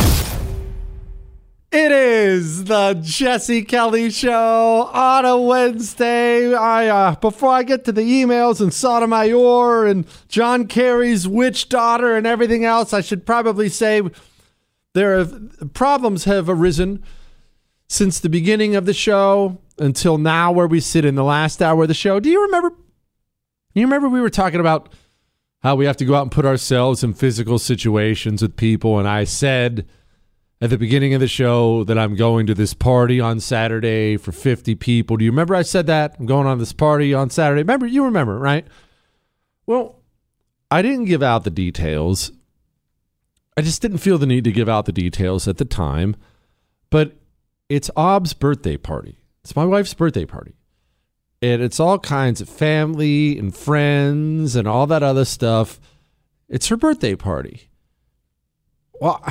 It 1.77 1.91
is 1.91 2.67
the 2.67 2.95
Jesse 3.03 3.65
Kelly 3.65 4.09
Show 4.09 4.89
on 4.93 5.25
a 5.25 5.37
Wednesday. 5.37 6.55
I 6.55 6.87
uh, 6.87 7.17
before 7.17 7.51
I 7.51 7.65
get 7.65 7.85
to 7.87 7.91
the 7.91 8.03
emails 8.03 8.61
and 8.61 8.73
Sotomayor 8.73 9.85
and 9.85 10.07
John 10.29 10.69
Kerry's 10.69 11.27
witch 11.27 11.69
daughter 11.69 12.15
and 12.15 12.29
everything 12.29 12.65
else, 12.65 12.93
I 12.93 13.01
should 13.01 13.27
probably 13.27 13.69
say 13.69 14.03
there 14.93 15.19
have 15.19 15.75
problems 15.75 16.27
have 16.27 16.49
arisen 16.49 17.03
since 17.89 18.21
the 18.21 18.29
beginning 18.29 18.77
of 18.77 18.87
the 18.87 18.95
show 18.95 19.61
until 19.77 20.17
now, 20.17 20.53
where 20.53 20.69
we 20.69 20.79
sit 20.79 21.05
in 21.05 21.17
the 21.17 21.25
last 21.25 21.61
hour 21.61 21.83
of 21.83 21.89
the 21.89 21.95
show. 21.95 22.21
Do 22.21 22.31
you 22.31 22.41
remember? 22.43 22.71
You 23.73 23.83
remember 23.83 24.09
we 24.09 24.21
were 24.21 24.31
talking 24.31 24.61
about 24.61 24.93
how 25.65 25.75
we 25.75 25.87
have 25.87 25.97
to 25.97 26.05
go 26.05 26.15
out 26.15 26.23
and 26.23 26.31
put 26.31 26.47
ourselves 26.47 27.03
in 27.03 27.15
physical 27.15 27.59
situations 27.59 28.43
with 28.43 28.55
people, 28.55 29.01
and 29.01 29.09
I 29.09 29.25
said 29.25 29.89
at 30.61 30.71
the 30.71 30.79
beginning 30.79 31.15
of 31.15 31.21
the 31.21 31.29
show 31.29 31.85
that 31.85 31.99
I'm 31.99 32.15
going 32.17 32.47
to 32.47 32.55
this 32.55 32.75
party 32.75 33.21
on 33.21 33.41
Saturday 33.41 34.17
for 34.17 34.33
50 34.33 34.75
people. 34.77 35.17
Do 35.17 35.25
you 35.25 35.31
remember 35.31 35.55
I 35.55 35.63
said 35.63 35.87
that? 35.87 36.17
I'm 36.19 36.27
going 36.27 36.47
on 36.47 36.59
this 36.59 36.73
party 36.73 37.13
on 37.13 37.31
Saturday. 37.31 37.63
Remember, 37.63 37.87
you 37.87 38.05
remember, 38.05 38.39
right? 38.39 38.67
Well, 39.67 40.01
I 40.71 40.83
didn't 40.83 41.07
give 41.07 41.23
out 41.23 41.45
the 41.45 41.51
details. 41.51 42.33
I 43.57 43.63
just 43.63 43.83
didn't 43.83 43.99
feel 43.99 44.19
the 44.19 44.27
need 44.27 44.45
to 44.45 44.53
give 44.53 44.69
out 44.69 44.87
the 44.87 44.93
details 44.93 45.47
at 45.47 45.59
the 45.59 45.65
time. 45.65 46.17
But 46.91 47.17
it's 47.69 47.91
Ob's 47.97 48.35
birthday 48.35 48.77
party. 48.77 49.19
It's 49.43 49.57
my 49.57 49.65
wife's 49.65 49.95
birthday 49.95 50.25
party. 50.25 50.55
And 51.43 51.61
it's 51.61 51.79
all 51.79 51.99
kinds 51.99 52.41
of 52.41 52.49
family 52.49 53.39
and 53.39 53.55
friends 53.55 54.57
and 54.57 54.67
all 54.67 54.87
that 54.87 55.03
other 55.03 55.25
stuff. 55.25 55.79
It's 56.49 56.69
her 56.69 56.77
birthday 56.77 57.15
party. 57.15 57.69
Well, 59.01 59.23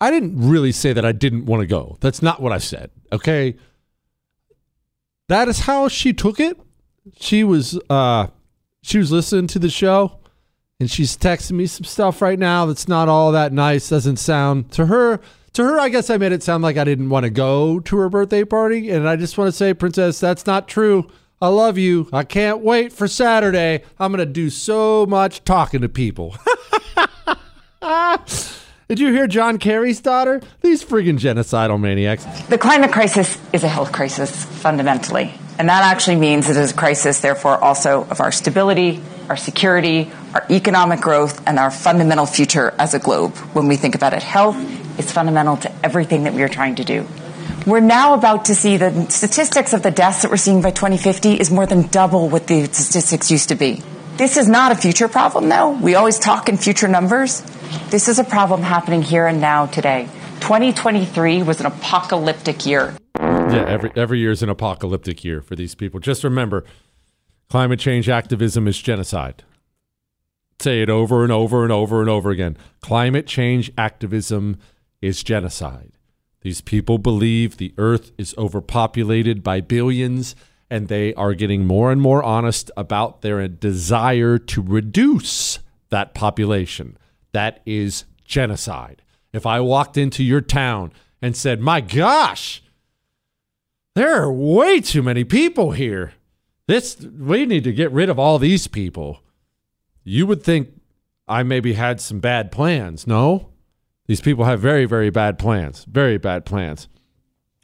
I 0.00 0.10
didn't 0.10 0.48
really 0.48 0.72
say 0.72 0.92
that 0.92 1.04
I 1.04 1.12
didn't 1.12 1.46
want 1.46 1.60
to 1.60 1.66
go. 1.66 1.96
That's 2.00 2.22
not 2.22 2.42
what 2.42 2.52
I 2.52 2.58
said. 2.58 2.90
Okay. 3.12 3.56
That 5.28 5.48
is 5.48 5.60
how 5.60 5.88
she 5.88 6.12
took 6.12 6.38
it. 6.38 6.58
She 7.18 7.44
was 7.44 7.78
uh 7.88 8.28
she 8.82 8.98
was 8.98 9.10
listening 9.10 9.46
to 9.48 9.58
the 9.58 9.70
show 9.70 10.20
and 10.78 10.90
she's 10.90 11.16
texting 11.16 11.52
me 11.52 11.66
some 11.66 11.84
stuff 11.84 12.20
right 12.20 12.38
now 12.38 12.66
that's 12.66 12.88
not 12.88 13.08
all 13.08 13.32
that 13.32 13.52
nice. 13.52 13.88
Doesn't 13.88 14.16
sound 14.16 14.70
to 14.72 14.86
her 14.86 15.20
to 15.56 15.64
her, 15.64 15.80
I 15.80 15.88
guess 15.88 16.10
I 16.10 16.18
made 16.18 16.32
it 16.32 16.42
sound 16.42 16.62
like 16.62 16.76
I 16.76 16.84
didn't 16.84 17.08
want 17.08 17.24
to 17.24 17.30
go 17.30 17.80
to 17.80 17.96
her 17.96 18.10
birthday 18.10 18.44
party. 18.44 18.90
And 18.90 19.08
I 19.08 19.16
just 19.16 19.38
want 19.38 19.48
to 19.48 19.52
say, 19.52 19.72
Princess, 19.72 20.20
that's 20.20 20.44
not 20.44 20.68
true. 20.68 21.08
I 21.40 21.48
love 21.48 21.78
you. 21.78 22.10
I 22.12 22.24
can't 22.24 22.60
wait 22.60 22.92
for 22.92 23.08
Saturday. 23.08 23.82
I'm 23.98 24.12
going 24.12 24.26
to 24.26 24.30
do 24.30 24.50
so 24.50 25.06
much 25.06 25.44
talking 25.44 25.80
to 25.80 25.88
people. 25.88 26.36
Did 28.88 29.00
you 29.00 29.12
hear 29.12 29.26
John 29.26 29.58
Kerry's 29.58 30.00
daughter? 30.00 30.40
These 30.60 30.84
friggin' 30.84 31.18
genocidal 31.18 31.80
maniacs. 31.80 32.24
The 32.42 32.56
climate 32.56 32.92
crisis 32.92 33.36
is 33.52 33.64
a 33.64 33.68
health 33.68 33.90
crisis, 33.90 34.44
fundamentally. 34.44 35.34
And 35.58 35.68
that 35.68 35.82
actually 35.82 36.16
means 36.16 36.48
it 36.48 36.56
is 36.56 36.70
a 36.70 36.74
crisis, 36.74 37.18
therefore, 37.18 37.58
also 37.58 38.02
of 38.04 38.20
our 38.20 38.30
stability, 38.30 39.02
our 39.28 39.36
security, 39.36 40.08
our 40.34 40.46
economic 40.50 41.00
growth, 41.00 41.42
and 41.48 41.58
our 41.58 41.72
fundamental 41.72 42.26
future 42.26 42.72
as 42.78 42.94
a 42.94 43.00
globe. 43.00 43.34
When 43.54 43.66
we 43.66 43.74
think 43.74 43.96
about 43.96 44.12
it, 44.12 44.22
health 44.22 44.56
is 45.00 45.10
fundamental 45.10 45.56
to 45.56 45.72
everything 45.84 46.22
that 46.22 46.34
we 46.34 46.44
are 46.44 46.48
trying 46.48 46.76
to 46.76 46.84
do. 46.84 47.08
We're 47.66 47.80
now 47.80 48.14
about 48.14 48.44
to 48.44 48.54
see 48.54 48.76
the 48.76 49.10
statistics 49.10 49.72
of 49.72 49.82
the 49.82 49.90
deaths 49.90 50.22
that 50.22 50.30
we're 50.30 50.36
seeing 50.36 50.62
by 50.62 50.70
2050 50.70 51.40
is 51.40 51.50
more 51.50 51.66
than 51.66 51.88
double 51.88 52.28
what 52.28 52.46
the 52.46 52.66
statistics 52.66 53.32
used 53.32 53.48
to 53.48 53.56
be. 53.56 53.82
This 54.16 54.38
is 54.38 54.48
not 54.48 54.72
a 54.72 54.74
future 54.74 55.08
problem, 55.08 55.50
though. 55.50 55.72
We 55.72 55.94
always 55.94 56.18
talk 56.18 56.48
in 56.48 56.56
future 56.56 56.88
numbers. 56.88 57.42
This 57.90 58.08
is 58.08 58.18
a 58.18 58.24
problem 58.24 58.62
happening 58.62 59.02
here 59.02 59.26
and 59.26 59.42
now 59.42 59.66
today. 59.66 60.08
2023 60.40 61.42
was 61.42 61.60
an 61.60 61.66
apocalyptic 61.66 62.64
year. 62.64 62.96
Yeah, 63.18 63.66
every 63.68 63.92
every 63.94 64.18
year 64.18 64.30
is 64.30 64.42
an 64.42 64.48
apocalyptic 64.48 65.22
year 65.22 65.42
for 65.42 65.54
these 65.54 65.74
people. 65.74 66.00
Just 66.00 66.24
remember, 66.24 66.64
climate 67.50 67.78
change 67.78 68.08
activism 68.08 68.66
is 68.66 68.80
genocide. 68.80 69.44
Say 70.60 70.80
it 70.80 70.88
over 70.88 71.22
and 71.22 71.30
over 71.30 71.62
and 71.62 71.72
over 71.72 72.00
and 72.00 72.08
over 72.08 72.30
again. 72.30 72.56
Climate 72.80 73.26
change 73.26 73.70
activism 73.76 74.56
is 75.02 75.22
genocide. 75.22 75.92
These 76.40 76.62
people 76.62 76.96
believe 76.96 77.58
the 77.58 77.74
earth 77.76 78.12
is 78.16 78.34
overpopulated 78.38 79.42
by 79.42 79.60
billions 79.60 80.34
and 80.70 80.88
they 80.88 81.14
are 81.14 81.34
getting 81.34 81.66
more 81.66 81.92
and 81.92 82.00
more 82.00 82.22
honest 82.22 82.70
about 82.76 83.22
their 83.22 83.46
desire 83.48 84.38
to 84.38 84.60
reduce 84.62 85.60
that 85.90 86.14
population. 86.14 86.96
That 87.32 87.60
is 87.66 88.04
genocide. 88.24 89.02
If 89.32 89.46
I 89.46 89.60
walked 89.60 89.96
into 89.96 90.24
your 90.24 90.40
town 90.40 90.92
and 91.22 91.36
said, 91.36 91.60
My 91.60 91.80
gosh, 91.80 92.62
there 93.94 94.22
are 94.22 94.32
way 94.32 94.80
too 94.80 95.02
many 95.02 95.24
people 95.24 95.72
here. 95.72 96.14
This 96.66 96.96
we 97.00 97.46
need 97.46 97.64
to 97.64 97.72
get 97.72 97.92
rid 97.92 98.08
of 98.08 98.18
all 98.18 98.38
these 98.38 98.66
people. 98.66 99.20
You 100.02 100.26
would 100.26 100.42
think 100.42 100.80
I 101.28 101.42
maybe 101.42 101.74
had 101.74 102.00
some 102.00 102.20
bad 102.20 102.50
plans. 102.50 103.06
No? 103.06 103.50
These 104.06 104.20
people 104.20 104.44
have 104.44 104.60
very, 104.60 104.84
very 104.84 105.10
bad 105.10 105.38
plans. 105.38 105.84
Very 105.84 106.18
bad 106.18 106.44
plans. 106.44 106.88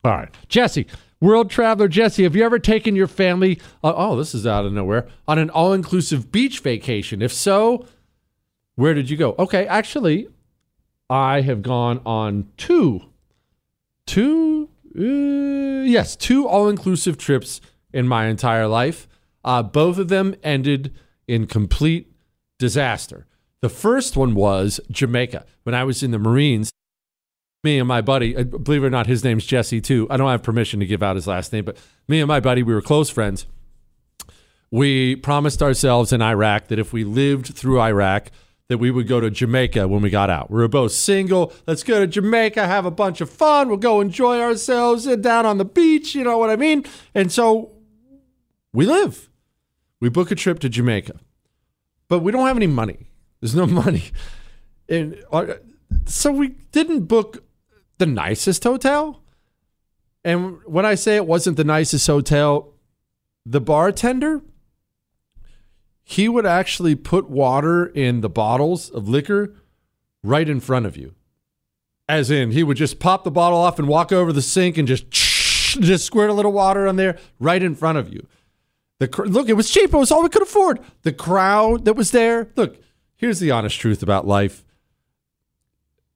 All 0.05 0.13
right. 0.13 0.35
Jesse, 0.49 0.87
World 1.23 1.51
traveler 1.51 1.87
Jesse, 1.87 2.25
have 2.25 2.35
you 2.35 2.45
ever 2.45 2.59
taken 2.59 2.97
your 2.97 3.07
family? 3.07 3.61
Uh, 3.85 3.93
oh, 3.95 4.17
this 4.17 4.35
is 4.35 4.45
out 4.45 4.67
of 4.67 4.73
nowhere 4.73 5.07
on 5.29 5.39
an 5.39 5.51
all-inclusive 5.51 6.33
beach 6.33 6.59
vacation. 6.59 7.23
If 7.23 7.33
so, 7.33 7.87
where 8.75 8.93
did 8.93 9.09
you 9.09 9.17
go? 9.17 9.37
Okay, 9.39 9.65
actually, 9.69 10.27
I 11.09 11.43
have 11.43 11.63
gone 11.63 12.01
on 12.05 12.49
two, 12.57 13.03
two, 14.05 14.69
uh, 14.99 15.87
yes, 15.87 16.17
two 16.17 16.49
all-inclusive 16.49 17.19
trips 17.19 17.61
in 17.93 18.09
my 18.09 18.27
entire 18.27 18.67
life. 18.67 19.07
Uh, 19.45 19.63
both 19.63 19.99
of 19.99 20.09
them 20.09 20.35
ended 20.43 20.93
in 21.29 21.47
complete 21.47 22.13
disaster. 22.59 23.29
The 23.61 23.69
first 23.69 24.17
one 24.17 24.35
was 24.35 24.81
Jamaica 24.91 25.47
when 25.63 25.77
I 25.77 25.85
was 25.85 26.03
in 26.03 26.11
the 26.11 26.19
Marines 26.19 26.73
me 27.63 27.79
and 27.79 27.87
my 27.87 28.01
buddy, 28.01 28.37
uh, 28.37 28.45
believe 28.45 28.83
it 28.83 28.87
or 28.87 28.91
not, 28.91 29.07
his 29.07 29.23
name's 29.23 29.47
Jesse 29.47 29.81
too. 29.81 30.07
I 30.11 30.17
don't 30.17 30.31
have 30.31 30.43
permission 30.43 30.81
to 30.81 30.87
give 30.87 31.03
out 31.03 31.17
his 31.17 31.27
last 31.27 31.53
name, 31.53 31.65
but 31.65 31.77
me 32.09 32.21
and 32.21 32.29
my 32.29 32.41
buddy, 32.41 32.63
we 32.63 32.75
were 32.75 32.83
close 32.83 33.09
friends. 33.09 33.47
We 34.71 35.17
promised 35.17 35.63
ourselves 35.63 36.13
in 36.13 36.23
Iraq 36.23 36.69
that 36.69 36.79
if 36.79 36.93
we 36.93 37.05
lived 37.05 37.55
through 37.55 37.81
Iraq, 37.81 38.31
that 38.69 38.79
we 38.79 38.91
would 38.91 39.07
go 39.07 39.21
to 39.21 39.31
Jamaica 39.31 39.87
when 39.87 40.01
we 40.03 40.09
got 40.09 40.31
out. 40.31 40.51
We 40.51 40.57
were 40.57 40.69
both 40.69 40.93
single. 40.93 41.53
Let's 41.67 41.83
go 41.83 42.01
to 42.01 42.07
Jamaica, 42.07 42.67
have 42.67 42.87
a 42.87 42.91
bunch 42.91 43.21
of 43.21 43.29
fun. 43.29 43.69
We'll 43.69 43.77
go 43.77 44.01
enjoy 44.01 44.41
ourselves 44.41 45.05
sit 45.05 45.21
down 45.21 45.45
on 45.45 45.59
the 45.59 45.65
beach. 45.65 46.15
You 46.15 46.25
know 46.25 46.39
what 46.39 46.49
I 46.49 46.57
mean? 46.57 46.85
And 47.15 47.31
so 47.31 47.73
we 48.73 48.87
live. 48.87 49.29
We 50.01 50.09
book 50.09 50.31
a 50.31 50.35
trip 50.35 50.59
to 50.61 50.69
Jamaica, 50.69 51.21
but 52.09 52.21
we 52.21 52.33
don't 52.33 52.47
have 52.47 52.57
any 52.57 52.67
money. 52.67 53.11
There's 53.41 53.55
no 53.55 53.67
money. 53.83 54.05
And 54.89 55.23
uh, 55.31 55.55
so 56.07 56.33
we 56.33 56.49
didn't 56.49 57.05
book 57.05 57.45
the 57.99 58.07
nicest 58.07 58.65
hotel. 58.65 59.23
And 60.25 60.59
when 60.65 60.87
I 60.87 60.95
say 60.95 61.17
it 61.17 61.27
wasn't 61.27 61.57
the 61.57 61.65
nicest 61.65 62.07
hotel, 62.07 62.75
the 63.45 63.61
bartender, 63.61 64.43
he 66.03 66.29
would 66.29 66.47
actually 66.47 66.95
put 66.95 67.29
water 67.29 67.87
in 67.87 68.21
the 68.21 68.29
bottles 68.29 68.91
of 68.91 69.09
liquor 69.09 69.55
right 70.23 70.49
in 70.49 70.61
front 70.61 70.87
of 70.87 70.97
you. 70.97 71.15
As 72.09 72.31
in, 72.31 72.51
he 72.51 72.63
would 72.63 72.77
just 72.77 72.99
pop 72.99 73.25
the 73.25 73.31
bottle 73.31 73.59
off 73.59 73.79
and 73.79 73.89
walk 73.89 74.13
over 74.13 74.33
the 74.33 74.43
sink 74.43 74.77
and 74.77 74.87
just 74.87 75.11
just 75.11 76.05
squirt 76.05 76.29
a 76.29 76.35
little 76.35 76.53
water 76.53 76.87
on 76.87 76.97
there 76.97 77.19
right 77.41 77.63
in 77.63 77.75
front 77.75 77.99
of 77.99 78.13
you. 78.13 78.27
The 78.99 79.09
look, 79.27 79.49
it 79.49 79.55
was 79.55 79.71
cheap. 79.71 79.93
It 79.93 79.97
was 79.97 80.13
all 80.13 80.23
we 80.23 80.29
could 80.29 80.43
afford. 80.43 80.81
The 81.03 81.13
crowd 81.13 81.85
that 81.87 81.95
was 81.95 82.11
there. 82.11 82.51
Look, 82.57 82.79
here's 83.17 83.41
the 83.41 83.51
honest 83.51 83.79
truth 83.81 84.03
about 84.03 84.27
life. 84.27 84.65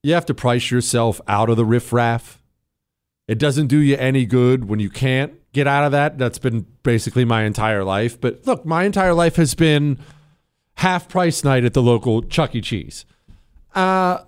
You 0.07 0.15
have 0.15 0.27
to 0.27 0.35
price 0.35 0.71
yourself 0.71 1.21
out 1.27 1.51
of 1.51 1.57
the 1.57 1.65
riffraff. 1.65 2.41
It 3.27 3.41
doesn't 3.41 3.67
do 3.67 3.79
you 3.79 3.97
any 3.97 4.25
good 4.25 4.69
when 4.69 4.79
you 4.79 4.89
can't 4.89 5.33
get 5.53 5.67
out 5.67 5.83
of 5.85 5.91
that. 5.91 6.17
That's 6.17 6.39
been 6.39 6.65
basically 6.85 7.25
my 7.25 7.43
entire 7.43 7.83
life. 7.83 8.21
But 8.21 8.47
look, 8.47 8.65
my 8.65 8.85
entire 8.85 9.15
life 9.15 9.35
has 9.35 9.57
been 9.57 9.99
half 10.75 11.09
price 11.09 11.43
night 11.43 11.65
at 11.65 11.75
the 11.75 11.83
local 11.83 12.23
Chuck 12.23 12.55
E. 12.55 12.61
Cheese. 12.61 13.05
Uh, 13.75 14.19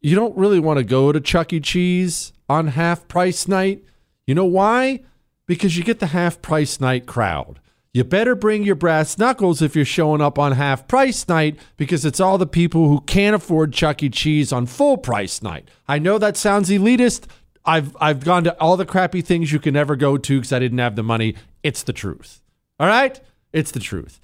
you 0.00 0.14
don't 0.14 0.36
really 0.36 0.60
want 0.60 0.78
to 0.78 0.84
go 0.84 1.10
to 1.10 1.20
Chuck 1.20 1.52
E. 1.52 1.58
Cheese 1.58 2.32
on 2.48 2.68
half 2.68 3.08
price 3.08 3.48
night. 3.48 3.82
You 4.24 4.36
know 4.36 4.44
why? 4.44 5.00
Because 5.46 5.76
you 5.76 5.82
get 5.82 5.98
the 5.98 6.06
half 6.06 6.40
price 6.40 6.80
night 6.80 7.06
crowd. 7.06 7.58
You 7.92 8.04
better 8.04 8.34
bring 8.34 8.64
your 8.64 8.74
brass 8.74 9.16
knuckles 9.16 9.62
if 9.62 9.74
you're 9.74 9.84
showing 9.84 10.20
up 10.20 10.38
on 10.38 10.52
half 10.52 10.86
price 10.86 11.26
night 11.26 11.58
because 11.76 12.04
it's 12.04 12.20
all 12.20 12.36
the 12.36 12.46
people 12.46 12.88
who 12.88 13.00
can't 13.00 13.34
afford 13.34 13.72
Chuck 13.72 14.02
E. 14.02 14.10
Cheese 14.10 14.52
on 14.52 14.66
full 14.66 14.98
price 14.98 15.42
night. 15.42 15.68
I 15.88 15.98
know 15.98 16.18
that 16.18 16.36
sounds 16.36 16.68
elitist. 16.68 17.24
I've 17.64 17.96
I've 18.00 18.24
gone 18.24 18.44
to 18.44 18.60
all 18.60 18.76
the 18.76 18.86
crappy 18.86 19.22
things 19.22 19.52
you 19.52 19.58
can 19.58 19.74
ever 19.74 19.96
go 19.96 20.18
to 20.18 20.38
because 20.38 20.52
I 20.52 20.58
didn't 20.58 20.78
have 20.78 20.96
the 20.96 21.02
money. 21.02 21.34
It's 21.62 21.82
the 21.82 21.92
truth. 21.92 22.42
All 22.78 22.86
right? 22.86 23.18
It's 23.52 23.70
the 23.70 23.80
truth. 23.80 24.20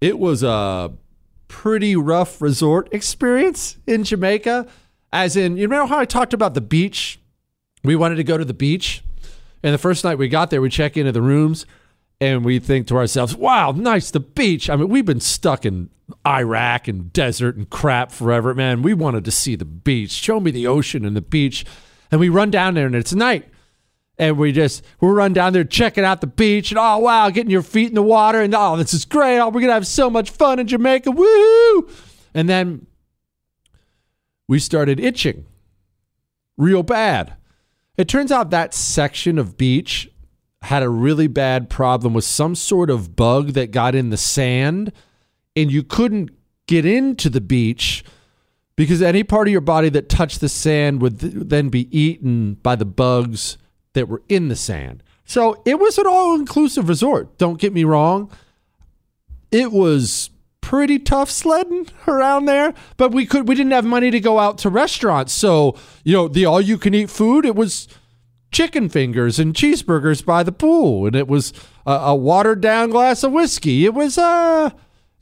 It 0.00 0.18
was 0.18 0.42
a 0.42 0.92
pretty 1.48 1.96
rough 1.96 2.40
resort 2.40 2.88
experience 2.92 3.76
in 3.86 4.04
Jamaica. 4.04 4.68
As 5.12 5.36
in, 5.36 5.56
you 5.56 5.66
know 5.66 5.86
how 5.86 5.98
I 5.98 6.04
talked 6.04 6.32
about 6.32 6.54
the 6.54 6.60
beach? 6.60 7.20
We 7.82 7.96
wanted 7.96 8.16
to 8.16 8.24
go 8.24 8.38
to 8.38 8.44
the 8.44 8.54
beach. 8.54 9.02
And 9.62 9.74
the 9.74 9.78
first 9.78 10.04
night 10.04 10.16
we 10.16 10.28
got 10.28 10.50
there, 10.50 10.62
we 10.62 10.70
check 10.70 10.96
into 10.96 11.12
the 11.12 11.20
rooms 11.20 11.66
and 12.20 12.44
we 12.44 12.58
think 12.58 12.86
to 12.88 12.96
ourselves, 12.96 13.34
wow, 13.34 13.72
nice, 13.72 14.10
the 14.10 14.20
beach. 14.20 14.68
I 14.68 14.76
mean, 14.76 14.88
we've 14.88 15.06
been 15.06 15.20
stuck 15.20 15.64
in 15.64 15.88
Iraq 16.26 16.86
and 16.86 17.12
desert 17.12 17.56
and 17.56 17.68
crap 17.70 18.12
forever, 18.12 18.54
man. 18.54 18.82
We 18.82 18.94
wanted 18.94 19.24
to 19.24 19.30
see 19.30 19.56
the 19.56 19.64
beach. 19.64 20.10
Show 20.10 20.38
me 20.38 20.50
the 20.50 20.66
ocean 20.66 21.04
and 21.04 21.16
the 21.16 21.22
beach. 21.22 21.64
And 22.10 22.20
we 22.20 22.28
run 22.28 22.50
down 22.50 22.74
there 22.74 22.86
and 22.86 22.94
it's 22.94 23.14
night. 23.14 23.48
And 24.18 24.36
we 24.36 24.52
just 24.52 24.84
we 25.00 25.08
run 25.08 25.32
down 25.32 25.54
there 25.54 25.64
checking 25.64 26.04
out 26.04 26.20
the 26.20 26.26
beach 26.26 26.70
and 26.70 26.78
oh 26.78 26.98
wow, 26.98 27.30
getting 27.30 27.50
your 27.50 27.62
feet 27.62 27.88
in 27.88 27.94
the 27.94 28.02
water 28.02 28.42
and 28.42 28.54
oh 28.54 28.76
this 28.76 28.92
is 28.92 29.06
great. 29.06 29.38
Oh, 29.38 29.48
we're 29.48 29.62
gonna 29.62 29.72
have 29.72 29.86
so 29.86 30.10
much 30.10 30.28
fun 30.28 30.58
in 30.58 30.66
Jamaica. 30.66 31.10
Woo! 31.10 31.88
And 32.34 32.46
then 32.46 32.86
we 34.46 34.58
started 34.58 35.00
itching 35.00 35.46
real 36.58 36.82
bad. 36.82 37.32
It 37.96 38.08
turns 38.08 38.30
out 38.30 38.50
that 38.50 38.74
section 38.74 39.38
of 39.38 39.56
beach 39.56 40.10
had 40.62 40.82
a 40.82 40.88
really 40.88 41.26
bad 41.26 41.70
problem 41.70 42.12
with 42.12 42.24
some 42.24 42.54
sort 42.54 42.90
of 42.90 43.16
bug 43.16 43.52
that 43.52 43.70
got 43.70 43.94
in 43.94 44.10
the 44.10 44.16
sand 44.16 44.92
and 45.56 45.72
you 45.72 45.82
couldn't 45.82 46.30
get 46.66 46.84
into 46.84 47.28
the 47.28 47.40
beach 47.40 48.04
because 48.76 49.02
any 49.02 49.24
part 49.24 49.48
of 49.48 49.52
your 49.52 49.60
body 49.60 49.88
that 49.88 50.08
touched 50.08 50.40
the 50.40 50.48
sand 50.48 51.02
would 51.02 51.20
th- 51.20 51.32
then 51.36 51.68
be 51.68 51.88
eaten 51.96 52.54
by 52.54 52.76
the 52.76 52.84
bugs 52.84 53.58
that 53.94 54.08
were 54.08 54.22
in 54.28 54.48
the 54.48 54.56
sand. 54.56 55.02
So 55.24 55.62
it 55.64 55.78
was 55.78 55.98
an 55.98 56.06
all 56.06 56.34
inclusive 56.34 56.88
resort. 56.88 57.38
Don't 57.38 57.60
get 57.60 57.72
me 57.72 57.84
wrong. 57.84 58.30
It 59.50 59.72
was 59.72 60.30
pretty 60.60 60.98
tough 60.98 61.30
sledding 61.30 61.88
around 62.06 62.44
there, 62.44 62.74
but 62.96 63.12
we 63.12 63.26
could 63.26 63.48
we 63.48 63.54
didn't 63.54 63.72
have 63.72 63.84
money 63.84 64.10
to 64.10 64.20
go 64.20 64.38
out 64.38 64.58
to 64.58 64.70
restaurants. 64.70 65.32
So, 65.32 65.76
you 66.04 66.12
know, 66.12 66.28
the 66.28 66.46
all 66.46 66.60
you 66.60 66.78
can 66.78 66.94
eat 66.94 67.10
food, 67.10 67.44
it 67.44 67.56
was 67.56 67.88
chicken 68.50 68.88
fingers 68.88 69.38
and 69.38 69.54
cheeseburgers 69.54 70.24
by 70.24 70.42
the 70.42 70.52
pool 70.52 71.06
and 71.06 71.16
it 71.16 71.28
was 71.28 71.52
a, 71.86 71.92
a 71.92 72.14
watered 72.14 72.60
down 72.60 72.90
glass 72.90 73.22
of 73.22 73.32
whiskey. 73.32 73.84
It 73.84 73.94
was 73.94 74.18
uh 74.18 74.70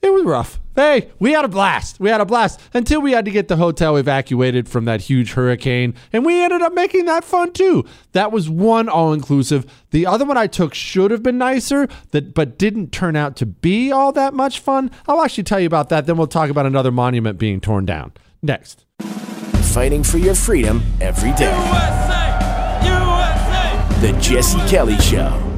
it 0.00 0.12
was 0.12 0.24
rough. 0.24 0.60
Hey, 0.76 1.10
we 1.18 1.32
had 1.32 1.44
a 1.44 1.48
blast. 1.48 1.98
We 1.98 2.08
had 2.08 2.20
a 2.20 2.24
blast 2.24 2.60
until 2.72 3.00
we 3.00 3.10
had 3.10 3.24
to 3.24 3.32
get 3.32 3.48
the 3.48 3.56
hotel 3.56 3.96
evacuated 3.96 4.68
from 4.68 4.84
that 4.84 5.00
huge 5.00 5.32
hurricane. 5.32 5.94
And 6.12 6.24
we 6.24 6.40
ended 6.40 6.62
up 6.62 6.72
making 6.72 7.06
that 7.06 7.24
fun 7.24 7.52
too. 7.52 7.84
That 8.12 8.30
was 8.30 8.48
one 8.48 8.88
all 8.88 9.12
inclusive. 9.12 9.66
The 9.90 10.06
other 10.06 10.24
one 10.24 10.36
I 10.36 10.46
took 10.46 10.74
should 10.74 11.10
have 11.10 11.24
been 11.24 11.36
nicer, 11.36 11.88
that 12.12 12.32
but 12.32 12.58
didn't 12.58 12.92
turn 12.92 13.16
out 13.16 13.34
to 13.36 13.46
be 13.46 13.90
all 13.90 14.12
that 14.12 14.34
much 14.34 14.60
fun. 14.60 14.92
I'll 15.08 15.20
actually 15.20 15.44
tell 15.44 15.58
you 15.58 15.66
about 15.66 15.88
that. 15.88 16.06
Then 16.06 16.16
we'll 16.16 16.28
talk 16.28 16.48
about 16.48 16.66
another 16.66 16.92
monument 16.92 17.38
being 17.38 17.60
torn 17.60 17.84
down. 17.84 18.12
Next. 18.40 18.84
Fighting 19.62 20.04
for 20.04 20.18
your 20.18 20.36
freedom 20.36 20.82
every 21.00 21.32
day. 21.32 21.54
USA! 21.56 22.27
The 24.00 24.12
Jesse 24.20 24.60
Kelly 24.68 24.96
Show. 24.98 25.57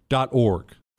T.org. 0.11 0.80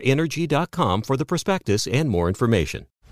LabradorEnergy.com 0.00 1.02
for 1.02 1.16
the 1.16 1.24
prospectus 1.24 1.86
and 1.86 2.08
more 2.08 2.28
information. 2.28 2.86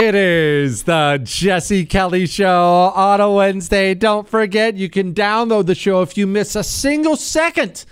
It 0.00 0.14
is 0.14 0.84
the 0.84 1.20
Jesse 1.24 1.84
Kelly 1.84 2.26
Show 2.26 2.92
on 2.94 3.20
a 3.20 3.32
Wednesday. 3.32 3.94
Don't 3.94 4.28
forget, 4.28 4.76
you 4.76 4.88
can 4.88 5.12
download 5.12 5.66
the 5.66 5.74
show 5.74 6.02
if 6.02 6.16
you 6.16 6.24
miss 6.24 6.54
a 6.54 6.62
single 6.62 7.16
second. 7.16 7.84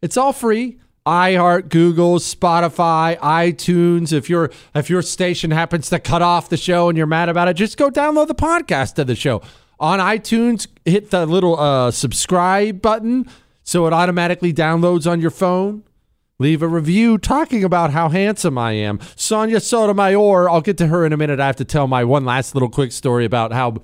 It's 0.00 0.16
all 0.16 0.32
free. 0.32 0.80
iHeart, 1.04 1.68
Google, 1.68 2.18
Spotify, 2.18 3.18
iTunes. 3.18 4.10
If 4.10 4.30
your 4.30 4.50
if 4.74 4.88
your 4.88 5.02
station 5.02 5.50
happens 5.50 5.90
to 5.90 5.98
cut 5.98 6.22
off 6.22 6.48
the 6.48 6.56
show 6.56 6.88
and 6.88 6.96
you're 6.96 7.06
mad 7.06 7.28
about 7.28 7.46
it, 7.46 7.54
just 7.54 7.76
go 7.76 7.90
download 7.90 8.28
the 8.28 8.34
podcast 8.34 8.98
of 8.98 9.06
the 9.06 9.14
show 9.14 9.42
on 9.78 9.98
iTunes. 9.98 10.66
Hit 10.86 11.10
the 11.10 11.26
little 11.26 11.60
uh, 11.60 11.90
subscribe 11.90 12.80
button 12.80 13.28
so 13.64 13.86
it 13.86 13.92
automatically 13.92 14.54
downloads 14.54 15.08
on 15.08 15.20
your 15.20 15.30
phone. 15.30 15.84
Leave 16.40 16.62
a 16.62 16.68
review 16.68 17.18
talking 17.18 17.62
about 17.62 17.90
how 17.90 18.08
handsome 18.08 18.56
I 18.56 18.72
am. 18.72 18.98
Sonia 19.14 19.60
Sotomayor, 19.60 20.48
I'll 20.48 20.62
get 20.62 20.78
to 20.78 20.86
her 20.86 21.04
in 21.04 21.12
a 21.12 21.16
minute. 21.18 21.38
I 21.38 21.44
have 21.44 21.56
to 21.56 21.66
tell 21.66 21.86
my 21.86 22.02
one 22.02 22.24
last 22.24 22.54
little 22.54 22.70
quick 22.70 22.92
story 22.92 23.26
about 23.26 23.52
how 23.52 23.76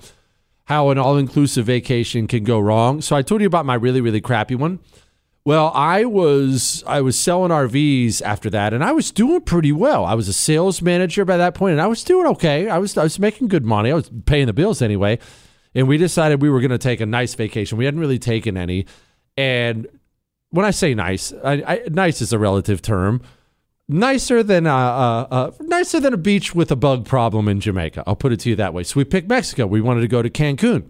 how 0.64 0.88
an 0.88 0.96
all-inclusive 0.96 1.66
vacation 1.66 2.26
can 2.26 2.44
go 2.44 2.58
wrong. 2.58 3.02
So 3.02 3.14
I 3.14 3.20
told 3.20 3.42
you 3.42 3.46
about 3.46 3.66
my 3.66 3.74
really 3.74 4.00
really 4.00 4.22
crappy 4.22 4.54
one. 4.54 4.78
Well, 5.44 5.70
I 5.74 6.06
was 6.06 6.82
I 6.86 7.02
was 7.02 7.18
selling 7.18 7.50
RVs 7.50 8.22
after 8.22 8.48
that, 8.48 8.72
and 8.72 8.82
I 8.82 8.92
was 8.92 9.10
doing 9.10 9.42
pretty 9.42 9.70
well. 9.70 10.06
I 10.06 10.14
was 10.14 10.26
a 10.26 10.32
sales 10.32 10.80
manager 10.80 11.26
by 11.26 11.36
that 11.36 11.54
point, 11.54 11.72
and 11.72 11.82
I 11.82 11.86
was 11.86 12.02
doing 12.02 12.26
okay. 12.28 12.70
I 12.70 12.78
was 12.78 12.96
I 12.96 13.02
was 13.02 13.18
making 13.18 13.48
good 13.48 13.66
money. 13.66 13.90
I 13.92 13.94
was 13.96 14.10
paying 14.24 14.46
the 14.46 14.54
bills 14.54 14.80
anyway, 14.80 15.18
and 15.74 15.86
we 15.86 15.98
decided 15.98 16.40
we 16.40 16.48
were 16.48 16.60
going 16.60 16.70
to 16.70 16.78
take 16.78 17.02
a 17.02 17.06
nice 17.06 17.34
vacation. 17.34 17.76
We 17.76 17.84
hadn't 17.84 18.00
really 18.00 18.18
taken 18.18 18.56
any, 18.56 18.86
and 19.36 19.86
when 20.56 20.64
I 20.64 20.70
say 20.70 20.94
nice, 20.94 21.34
I, 21.44 21.52
I, 21.52 21.80
nice 21.90 22.22
is 22.22 22.32
a 22.32 22.38
relative 22.38 22.80
term. 22.80 23.20
Nicer 23.88 24.42
than 24.42 24.66
a, 24.66 24.70
a, 24.70 25.28
a, 25.30 25.62
nicer 25.62 26.00
than 26.00 26.14
a 26.14 26.16
beach 26.16 26.54
with 26.54 26.72
a 26.72 26.76
bug 26.76 27.04
problem 27.04 27.46
in 27.46 27.60
Jamaica. 27.60 28.02
I'll 28.06 28.16
put 28.16 28.32
it 28.32 28.40
to 28.40 28.48
you 28.48 28.56
that 28.56 28.72
way. 28.72 28.82
So 28.82 28.94
we 28.96 29.04
picked 29.04 29.28
Mexico. 29.28 29.66
We 29.66 29.82
wanted 29.82 30.00
to 30.00 30.08
go 30.08 30.22
to 30.22 30.30
Cancun. 30.30 30.88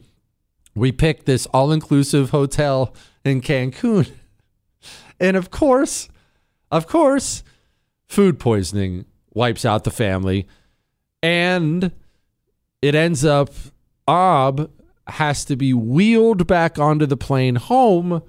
We 0.76 0.92
picked 0.92 1.26
this 1.26 1.46
all-inclusive 1.46 2.30
hotel 2.30 2.94
in 3.24 3.40
Cancun, 3.40 4.08
and 5.20 5.36
of 5.36 5.50
course, 5.50 6.08
of 6.70 6.86
course, 6.86 7.42
food 8.06 8.38
poisoning 8.38 9.04
wipes 9.34 9.64
out 9.64 9.82
the 9.82 9.90
family, 9.90 10.46
and 11.22 11.90
it 12.80 12.94
ends 12.94 13.24
up 13.24 13.50
Ob 14.06 14.70
has 15.08 15.44
to 15.46 15.56
be 15.56 15.74
wheeled 15.74 16.46
back 16.46 16.78
onto 16.78 17.06
the 17.06 17.16
plane 17.16 17.56
home 17.56 18.22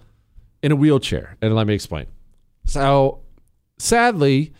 in 0.62 0.72
a 0.72 0.76
wheelchair. 0.76 1.38
And 1.42 1.56
let 1.56 1.68
me 1.68 1.74
explain. 1.74 2.08
So, 2.66 3.22
sadly, 3.78 4.54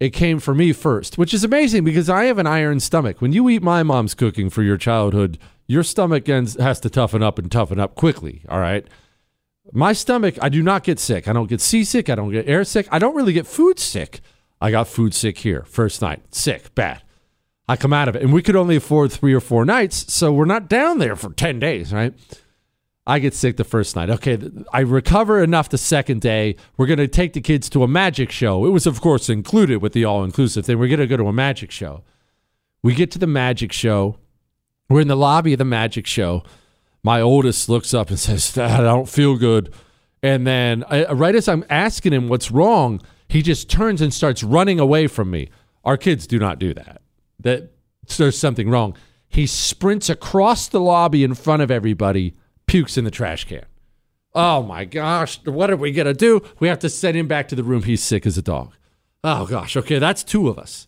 it 0.00 0.10
came 0.10 0.38
for 0.38 0.54
me 0.54 0.72
first, 0.72 1.18
which 1.18 1.34
is 1.34 1.44
amazing 1.44 1.84
because 1.84 2.08
I 2.08 2.24
have 2.24 2.38
an 2.38 2.46
iron 2.46 2.80
stomach. 2.80 3.20
When 3.20 3.32
you 3.32 3.48
eat 3.48 3.62
my 3.62 3.82
mom's 3.82 4.14
cooking 4.14 4.50
for 4.50 4.62
your 4.62 4.76
childhood, 4.76 5.38
your 5.66 5.82
stomach 5.82 6.28
ends, 6.28 6.54
has 6.54 6.80
to 6.80 6.90
toughen 6.90 7.22
up 7.22 7.38
and 7.38 7.50
toughen 7.50 7.80
up 7.80 7.94
quickly. 7.94 8.42
All 8.48 8.60
right. 8.60 8.86
My 9.72 9.92
stomach, 9.92 10.38
I 10.40 10.48
do 10.48 10.62
not 10.62 10.84
get 10.84 10.98
sick. 10.98 11.28
I 11.28 11.32
don't 11.32 11.48
get 11.48 11.60
seasick. 11.60 12.08
I 12.08 12.14
don't 12.14 12.30
get 12.30 12.48
air 12.48 12.64
sick. 12.64 12.88
I 12.90 12.98
don't 12.98 13.14
really 13.14 13.34
get 13.34 13.46
food 13.46 13.78
sick. 13.78 14.20
I 14.60 14.70
got 14.70 14.88
food 14.88 15.14
sick 15.14 15.38
here 15.38 15.64
first 15.64 16.00
night. 16.00 16.22
Sick, 16.34 16.74
bad. 16.74 17.02
I 17.68 17.76
come 17.76 17.92
out 17.92 18.08
of 18.08 18.16
it. 18.16 18.22
And 18.22 18.32
we 18.32 18.42
could 18.42 18.56
only 18.56 18.76
afford 18.76 19.12
three 19.12 19.34
or 19.34 19.40
four 19.40 19.64
nights. 19.64 20.12
So 20.12 20.32
we're 20.32 20.46
not 20.46 20.68
down 20.68 20.98
there 20.98 21.16
for 21.16 21.32
10 21.32 21.58
days, 21.58 21.92
right? 21.92 22.14
I 23.08 23.20
get 23.20 23.32
sick 23.32 23.56
the 23.56 23.64
first 23.64 23.96
night. 23.96 24.10
Okay, 24.10 24.38
I 24.70 24.80
recover 24.80 25.42
enough 25.42 25.70
the 25.70 25.78
second 25.78 26.20
day. 26.20 26.56
We're 26.76 26.86
going 26.86 26.98
to 26.98 27.08
take 27.08 27.32
the 27.32 27.40
kids 27.40 27.70
to 27.70 27.82
a 27.82 27.88
magic 27.88 28.30
show. 28.30 28.66
It 28.66 28.68
was, 28.68 28.86
of 28.86 29.00
course, 29.00 29.30
included 29.30 29.80
with 29.80 29.94
the 29.94 30.04
all 30.04 30.22
inclusive 30.22 30.66
thing. 30.66 30.78
We're 30.78 30.88
going 30.88 31.00
to 31.00 31.06
go 31.06 31.16
to 31.16 31.26
a 31.26 31.32
magic 31.32 31.70
show. 31.70 32.04
We 32.82 32.94
get 32.94 33.10
to 33.12 33.18
the 33.18 33.26
magic 33.26 33.72
show. 33.72 34.18
We're 34.90 35.00
in 35.00 35.08
the 35.08 35.16
lobby 35.16 35.54
of 35.54 35.58
the 35.58 35.64
magic 35.64 36.06
show. 36.06 36.42
My 37.02 37.22
oldest 37.22 37.70
looks 37.70 37.94
up 37.94 38.10
and 38.10 38.18
says, 38.18 38.58
I 38.58 38.82
don't 38.82 39.08
feel 39.08 39.36
good. 39.36 39.72
And 40.22 40.46
then, 40.46 40.84
I, 40.90 41.10
right 41.10 41.34
as 41.34 41.48
I'm 41.48 41.64
asking 41.70 42.12
him 42.12 42.28
what's 42.28 42.50
wrong, 42.50 43.00
he 43.26 43.40
just 43.40 43.70
turns 43.70 44.02
and 44.02 44.12
starts 44.12 44.42
running 44.42 44.78
away 44.78 45.06
from 45.06 45.30
me. 45.30 45.48
Our 45.82 45.96
kids 45.96 46.26
do 46.26 46.38
not 46.38 46.58
do 46.58 46.74
that. 46.74 47.00
That 47.40 47.72
there's 48.18 48.38
something 48.38 48.68
wrong. 48.68 48.94
He 49.30 49.46
sprints 49.46 50.10
across 50.10 50.68
the 50.68 50.80
lobby 50.80 51.24
in 51.24 51.32
front 51.32 51.62
of 51.62 51.70
everybody 51.70 52.34
pukes 52.68 52.96
in 52.96 53.04
the 53.04 53.10
trash 53.10 53.44
can. 53.44 53.64
Oh 54.34 54.62
my 54.62 54.84
gosh, 54.84 55.44
what 55.44 55.70
are 55.70 55.76
we 55.76 55.90
going 55.90 56.06
to 56.06 56.14
do? 56.14 56.42
We 56.60 56.68
have 56.68 56.78
to 56.80 56.88
send 56.88 57.16
him 57.16 57.26
back 57.26 57.48
to 57.48 57.56
the 57.56 57.64
room. 57.64 57.82
He's 57.82 58.02
sick 58.02 58.26
as 58.26 58.38
a 58.38 58.42
dog. 58.42 58.72
Oh 59.24 59.46
gosh, 59.46 59.76
okay, 59.76 59.98
that's 59.98 60.22
two 60.22 60.48
of 60.48 60.58
us. 60.58 60.86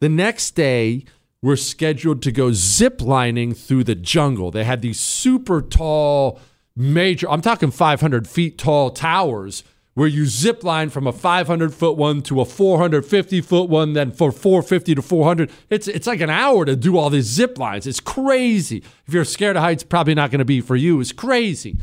The 0.00 0.08
next 0.10 0.50
day, 0.50 1.04
we're 1.40 1.56
scheduled 1.56 2.20
to 2.22 2.32
go 2.32 2.52
zip 2.52 3.00
lining 3.00 3.54
through 3.54 3.84
the 3.84 3.94
jungle. 3.94 4.50
They 4.50 4.64
had 4.64 4.82
these 4.82 5.00
super 5.00 5.62
tall, 5.62 6.40
major, 6.76 7.30
I'm 7.30 7.40
talking 7.40 7.70
500 7.70 8.28
feet 8.28 8.58
tall 8.58 8.90
towers 8.90 9.64
where 9.94 10.08
you 10.08 10.26
zip 10.26 10.64
line 10.64 10.90
from 10.90 11.06
a 11.06 11.12
500 11.12 11.72
foot 11.72 11.96
one 11.96 12.20
to 12.22 12.40
a 12.40 12.44
450 12.44 13.40
foot 13.40 13.68
one, 13.68 13.92
then 13.92 14.10
for 14.10 14.32
450 14.32 14.96
to 14.96 15.02
400. 15.02 15.50
It's 15.70 15.88
it's 15.88 16.06
like 16.06 16.20
an 16.20 16.30
hour 16.30 16.64
to 16.64 16.76
do 16.76 16.98
all 16.98 17.10
these 17.10 17.26
zip 17.26 17.58
lines. 17.58 17.86
It's 17.86 18.00
crazy. 18.00 18.82
If 19.06 19.14
you're 19.14 19.24
scared 19.24 19.56
of 19.56 19.62
heights, 19.62 19.84
probably 19.84 20.14
not 20.14 20.30
going 20.30 20.40
to 20.40 20.44
be 20.44 20.60
for 20.60 20.76
you. 20.76 21.00
It's 21.00 21.12
crazy. 21.12 21.78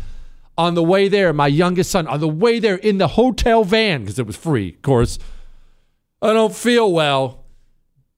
On 0.57 0.75
the 0.75 0.83
way 0.83 1.07
there, 1.07 1.31
my 1.33 1.47
youngest 1.47 1.89
son, 1.89 2.07
on 2.07 2.19
the 2.19 2.27
way 2.27 2.59
there 2.59 2.75
in 2.75 2.97
the 2.97 3.07
hotel 3.09 3.63
van 3.63 4.01
because 4.01 4.19
it 4.19 4.27
was 4.27 4.35
free, 4.35 4.75
of 4.75 4.81
course. 4.81 5.17
I 6.21 6.33
don't 6.33 6.53
feel 6.53 6.91
well. 6.91 7.40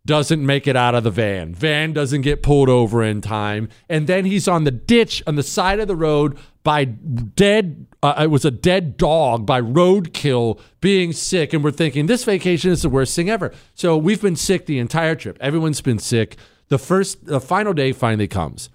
Doesn't 0.05 0.45
make 0.45 0.67
it 0.67 0.75
out 0.75 0.95
of 0.95 1.05
the 1.05 1.11
van. 1.11 1.55
Van 1.55 1.93
doesn't 1.93 2.21
get 2.21 2.43
pulled 2.43 2.67
over 2.67 3.01
in 3.01 3.21
time. 3.21 3.69
And 3.87 4.05
then 4.05 4.25
he's 4.25 4.49
on 4.49 4.65
the 4.65 4.71
ditch 4.71 5.23
on 5.25 5.35
the 5.35 5.43
side 5.43 5.79
of 5.79 5.87
the 5.87 5.95
road 5.95 6.37
by 6.63 6.83
dead 6.83 7.85
uh, 8.03 8.23
it 8.23 8.27
was 8.27 8.43
a 8.43 8.51
dead 8.51 8.97
dog 8.97 9.45
by 9.45 9.61
roadkill 9.61 10.59
being 10.81 11.13
sick. 11.13 11.53
And 11.53 11.63
we're 11.63 11.71
thinking 11.71 12.07
this 12.07 12.25
vacation 12.25 12.69
is 12.69 12.81
the 12.81 12.89
worst 12.89 13.15
thing 13.15 13.29
ever. 13.29 13.53
So 13.75 13.95
we've 13.95 14.21
been 14.21 14.35
sick 14.35 14.65
the 14.65 14.77
entire 14.77 15.15
trip. 15.15 15.37
Everyone's 15.39 15.79
been 15.79 15.99
sick. 15.99 16.35
The 16.67 16.77
first 16.77 17.25
the 17.25 17.39
final 17.39 17.71
day 17.71 17.93
finally 17.93 18.27
comes. 18.27 18.69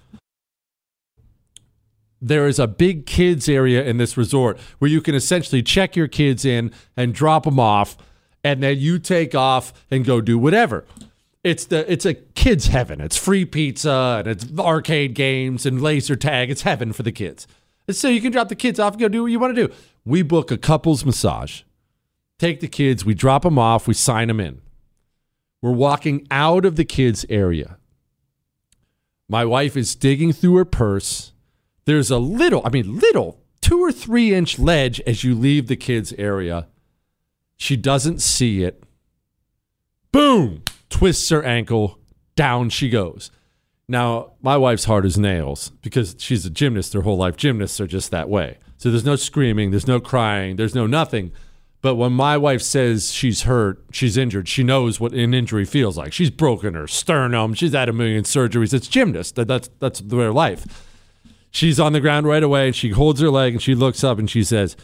There 2.23 2.47
is 2.47 2.59
a 2.59 2.67
big 2.67 3.05
kids 3.05 3.51
area 3.51 3.85
in 3.85 3.99
this 3.99 4.17
resort 4.17 4.59
where 4.79 4.91
you 4.91 5.03
can 5.03 5.15
essentially 5.15 5.63
check 5.63 5.95
your 5.95 6.09
kids 6.09 6.47
in 6.47 6.73
and 6.97 7.15
drop 7.15 7.45
them 7.45 7.61
off. 7.61 7.99
And 8.43 8.63
then 8.63 8.79
you 8.79 8.99
take 8.99 9.35
off 9.35 9.75
and 9.91 10.07
go 10.07 10.23
do 10.23 10.39
whatever 10.39 10.87
it's 11.45 11.67
the 11.67 11.91
it's 11.91 12.05
a 12.05 12.15
kids 12.15 12.67
heaven 12.67 13.01
it's 13.01 13.17
free 13.17 13.45
pizza 13.45 14.17
and 14.19 14.29
it's 14.29 14.47
arcade 14.59 15.15
games 15.15 15.65
and 15.65 15.81
laser 15.81 16.17
tag 16.17 16.51
it's 16.51 16.63
heaven 16.63 16.93
for 16.93 17.03
the 17.03 17.13
kids 17.13 17.47
so 17.91 18.09
you 18.09 18.21
can 18.21 18.33
drop 18.33 18.49
the 18.49 18.55
kids 18.55 18.79
off 18.79 18.95
and 18.95 19.01
go 19.01 19.09
do 19.09 19.23
what 19.23 19.33
you 19.33 19.39
want 19.39 19.55
to 19.55 19.69
do. 19.69 19.75
We 20.05 20.23
book 20.23 20.51
a 20.51 20.59
couple's 20.59 21.05
massage, 21.05 21.63
take 22.39 22.61
the 22.61 22.69
kids, 22.69 23.05
we 23.05 23.15
drop 23.15 23.43
them 23.43 23.59
off, 23.59 23.87
we 23.87 23.95
sign 23.95 24.29
them 24.29 24.41
in. 24.41 24.61
We're 25.63 25.73
walking 25.73 26.27
out 26.31 26.65
of 26.65 26.77
the 26.77 26.85
kids' 26.85 27.27
area. 27.29 27.79
My 29.29 29.45
wife 29.45 29.77
is 29.77 29.95
digging 29.95 30.33
through 30.33 30.57
her 30.57 30.65
purse. 30.65 31.33
There's 31.85 32.11
a 32.11 32.19
little, 32.19 32.63
I 32.65 32.71
mean, 32.71 32.99
little, 32.99 33.41
two 33.61 33.83
or 33.83 33.93
three 33.93 34.35
inch 34.35 34.59
ledge 34.59 35.01
as 35.01 35.25
you 35.25 35.35
leave 35.35 35.67
the 35.67 35.77
kids' 35.77 36.13
area. 36.15 36.69
She 37.57 37.77
doesn't 37.77 38.21
see 38.21 38.63
it. 38.63 38.83
Boom! 40.13 40.63
Twists 40.91 41.29
her 41.31 41.43
ankle, 41.43 41.99
down 42.37 42.71
she 42.71 42.89
goes. 42.89 43.31
Now, 43.89 44.33
my 44.43 44.57
wife's 44.57 44.85
hard 44.85 45.07
as 45.07 45.19
nails 45.19 45.71
because 45.83 46.15
she's 46.19 46.45
a 46.45 46.51
gymnast 46.51 46.93
her 46.93 47.03
whole 47.03 47.17
life. 47.17 47.37
Gymnasts 47.37 47.81
are 47.81 47.87
just 47.87 48.11
that 48.11 48.29
way. 48.29 48.59
So 48.77 48.91
there's 48.91 49.05
no 49.05 49.17
screaming, 49.17 49.71
there's 49.71 49.87
no 49.87 49.99
crying, 49.99 50.57
there's 50.57 50.75
no 50.75 50.87
nothing. 50.87 51.33
But 51.81 51.95
when 51.95 52.13
my 52.13 52.37
wife 52.37 52.61
says 52.61 53.13
she's 53.13 53.43
hurt, 53.43 53.83
she's 53.93 54.17
injured, 54.17 54.49
she 54.49 54.63
knows 54.63 55.01
what 55.01 55.13
an 55.13 55.33
injury 55.33 55.65
feels 55.65 55.97
like. 55.97 56.13
She's 56.13 56.31
broken 56.31 56.75
her 56.75 56.87
sternum, 56.87 57.55
she's 57.55 57.73
had 57.73 57.89
a 57.89 57.93
million 57.93 58.25
surgeries. 58.25 58.75
It's 58.75 58.89
gymnast. 58.89 59.37
That's 59.37 59.71
that's 59.79 60.01
their 60.01 60.33
life. 60.33 60.87
She's 61.51 61.81
on 61.81 61.93
the 61.93 62.01
ground 62.01 62.27
right 62.27 62.43
away 62.43 62.67
and 62.67 62.77
she 62.77 62.91
holds 62.91 63.21
her 63.21 63.31
leg 63.31 63.55
and 63.55 63.63
she 63.63 63.75
looks 63.75 64.05
up 64.05 64.19
and 64.19 64.29
she 64.29 64.45
says, 64.45 64.77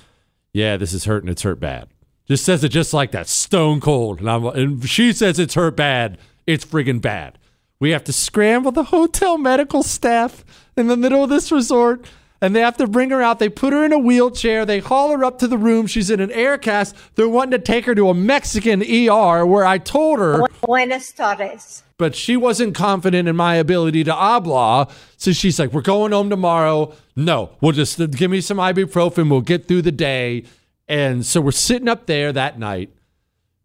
Yeah, 0.53 0.77
this 0.77 0.93
is 0.93 1.05
hurting. 1.05 1.29
It's 1.29 1.43
hurt 1.43 1.61
bad. 1.61 1.89
Just 2.27 2.45
says 2.45 2.65
it 2.65 2.71
just 2.71 2.95
like 2.95 3.11
that, 3.13 3.29
stone 3.29 3.81
cold. 3.81 4.21
And, 4.21 4.31
I'm, 4.31 4.45
and 4.47 4.89
she 4.89 5.13
says 5.13 5.39
it's 5.39 5.55
her 5.55 5.71
bad. 5.71 6.19
It's 6.47 6.65
friggin' 6.65 7.01
bad. 7.01 7.39
We 7.81 7.91
have 7.91 8.05
to 8.05 8.13
scramble 8.13 8.73
the 8.73 8.85
hotel 8.85 9.37
medical 9.37 9.83
staff 9.83 10.45
in 10.77 10.87
the 10.87 10.97
middle 10.97 11.23
of 11.23 11.31
this 11.31 11.53
resort 11.53 12.07
and 12.45 12.55
they 12.55 12.61
have 12.61 12.77
to 12.77 12.87
bring 12.87 13.09
her 13.09 13.23
out. 13.23 13.39
They 13.39 13.49
put 13.49 13.73
her 13.73 13.87
in 13.87 13.93
a 13.93 13.99
wheelchair. 13.99 14.67
They 14.67 14.81
haul 14.81 15.13
her 15.13 15.25
up 15.25 15.39
to 15.39 15.49
the 15.49 15.57
room. 15.57 15.87
She's 15.87 16.11
in 16.11 16.21
an 16.21 16.31
air 16.33 16.59
cast. 16.59 16.95
They're 17.15 17.27
wanting 17.27 17.53
to 17.53 17.59
take 17.59 17.87
her 17.87 17.95
to 17.95 18.11
a 18.11 18.15
Mexican 18.15 18.83
ER 18.83 19.47
where 19.47 19.65
I 19.65 19.79
told 19.79 20.19
her. 20.19 20.45
Buenas 20.61 21.11
tardes. 21.13 21.83
But 21.97 22.15
she 22.15 22.37
wasn't 22.37 22.75
confident 22.75 23.29
in 23.29 23.37
my 23.37 23.55
ability 23.55 24.05
to 24.05 24.13
habla. 24.13 24.89
So 25.17 25.33
she's 25.33 25.59
like, 25.59 25.73
We're 25.73 25.81
going 25.81 26.13
home 26.13 26.29
tomorrow. 26.29 26.93
No, 27.17 27.53
we'll 27.63 27.73
just 27.73 27.99
give 28.11 28.31
me 28.31 28.43
some 28.43 28.59
ibuprofen. 28.59 29.31
We'll 29.31 29.41
get 29.41 29.67
through 29.67 29.83
the 29.83 29.93
day. 29.93 30.45
And 30.89 31.25
so 31.25 31.41
we're 31.41 31.53
sitting 31.53 31.89
up 31.89 32.07
there 32.07 32.33
that 32.33 32.59
night. 32.59 32.91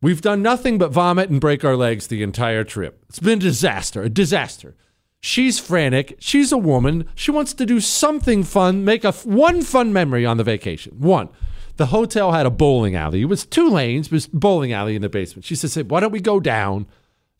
We've 0.02 0.22
done 0.22 0.42
nothing 0.42 0.78
but 0.78 0.92
vomit 0.92 1.30
and 1.30 1.42
break 1.42 1.66
our 1.66 1.76
legs 1.76 2.08
the 2.08 2.24
entire 2.24 2.64
trip. 2.64 3.04
It's 3.10 3.20
been 3.20 3.40
a 3.40 3.42
disaster, 3.42 4.02
a 4.04 4.10
disaster. 4.10 4.76
She's 5.20 5.60
frantic. 5.60 6.16
She's 6.20 6.54
a 6.54 6.58
woman. 6.58 7.06
She 7.16 7.32
wants 7.32 7.54
to 7.56 7.66
do 7.66 7.82
something 7.82 8.44
fun, 8.44 8.86
make 8.86 9.04
a 9.04 9.12
one 9.12 9.62
fun 9.62 9.92
memory 9.92 10.26
on 10.26 10.38
the 10.38 10.44
vacation. 10.46 10.96
One. 11.00 11.30
The 11.76 11.88
hotel 11.88 12.34
had 12.34 12.46
a 12.46 12.50
bowling 12.50 12.96
alley. 12.96 13.22
It 13.22 13.26
was 13.26 13.46
two 13.46 13.70
lanes, 13.70 14.10
but 14.10 14.28
bowling 14.34 14.74
alley 14.74 14.96
in 14.96 15.02
the 15.02 15.10
basement. 15.10 15.46
She 15.46 15.56
says, 15.56 15.78
"Why 15.84 16.02
don't 16.02 16.12
we 16.12 16.20
go 16.20 16.40
down? 16.40 16.88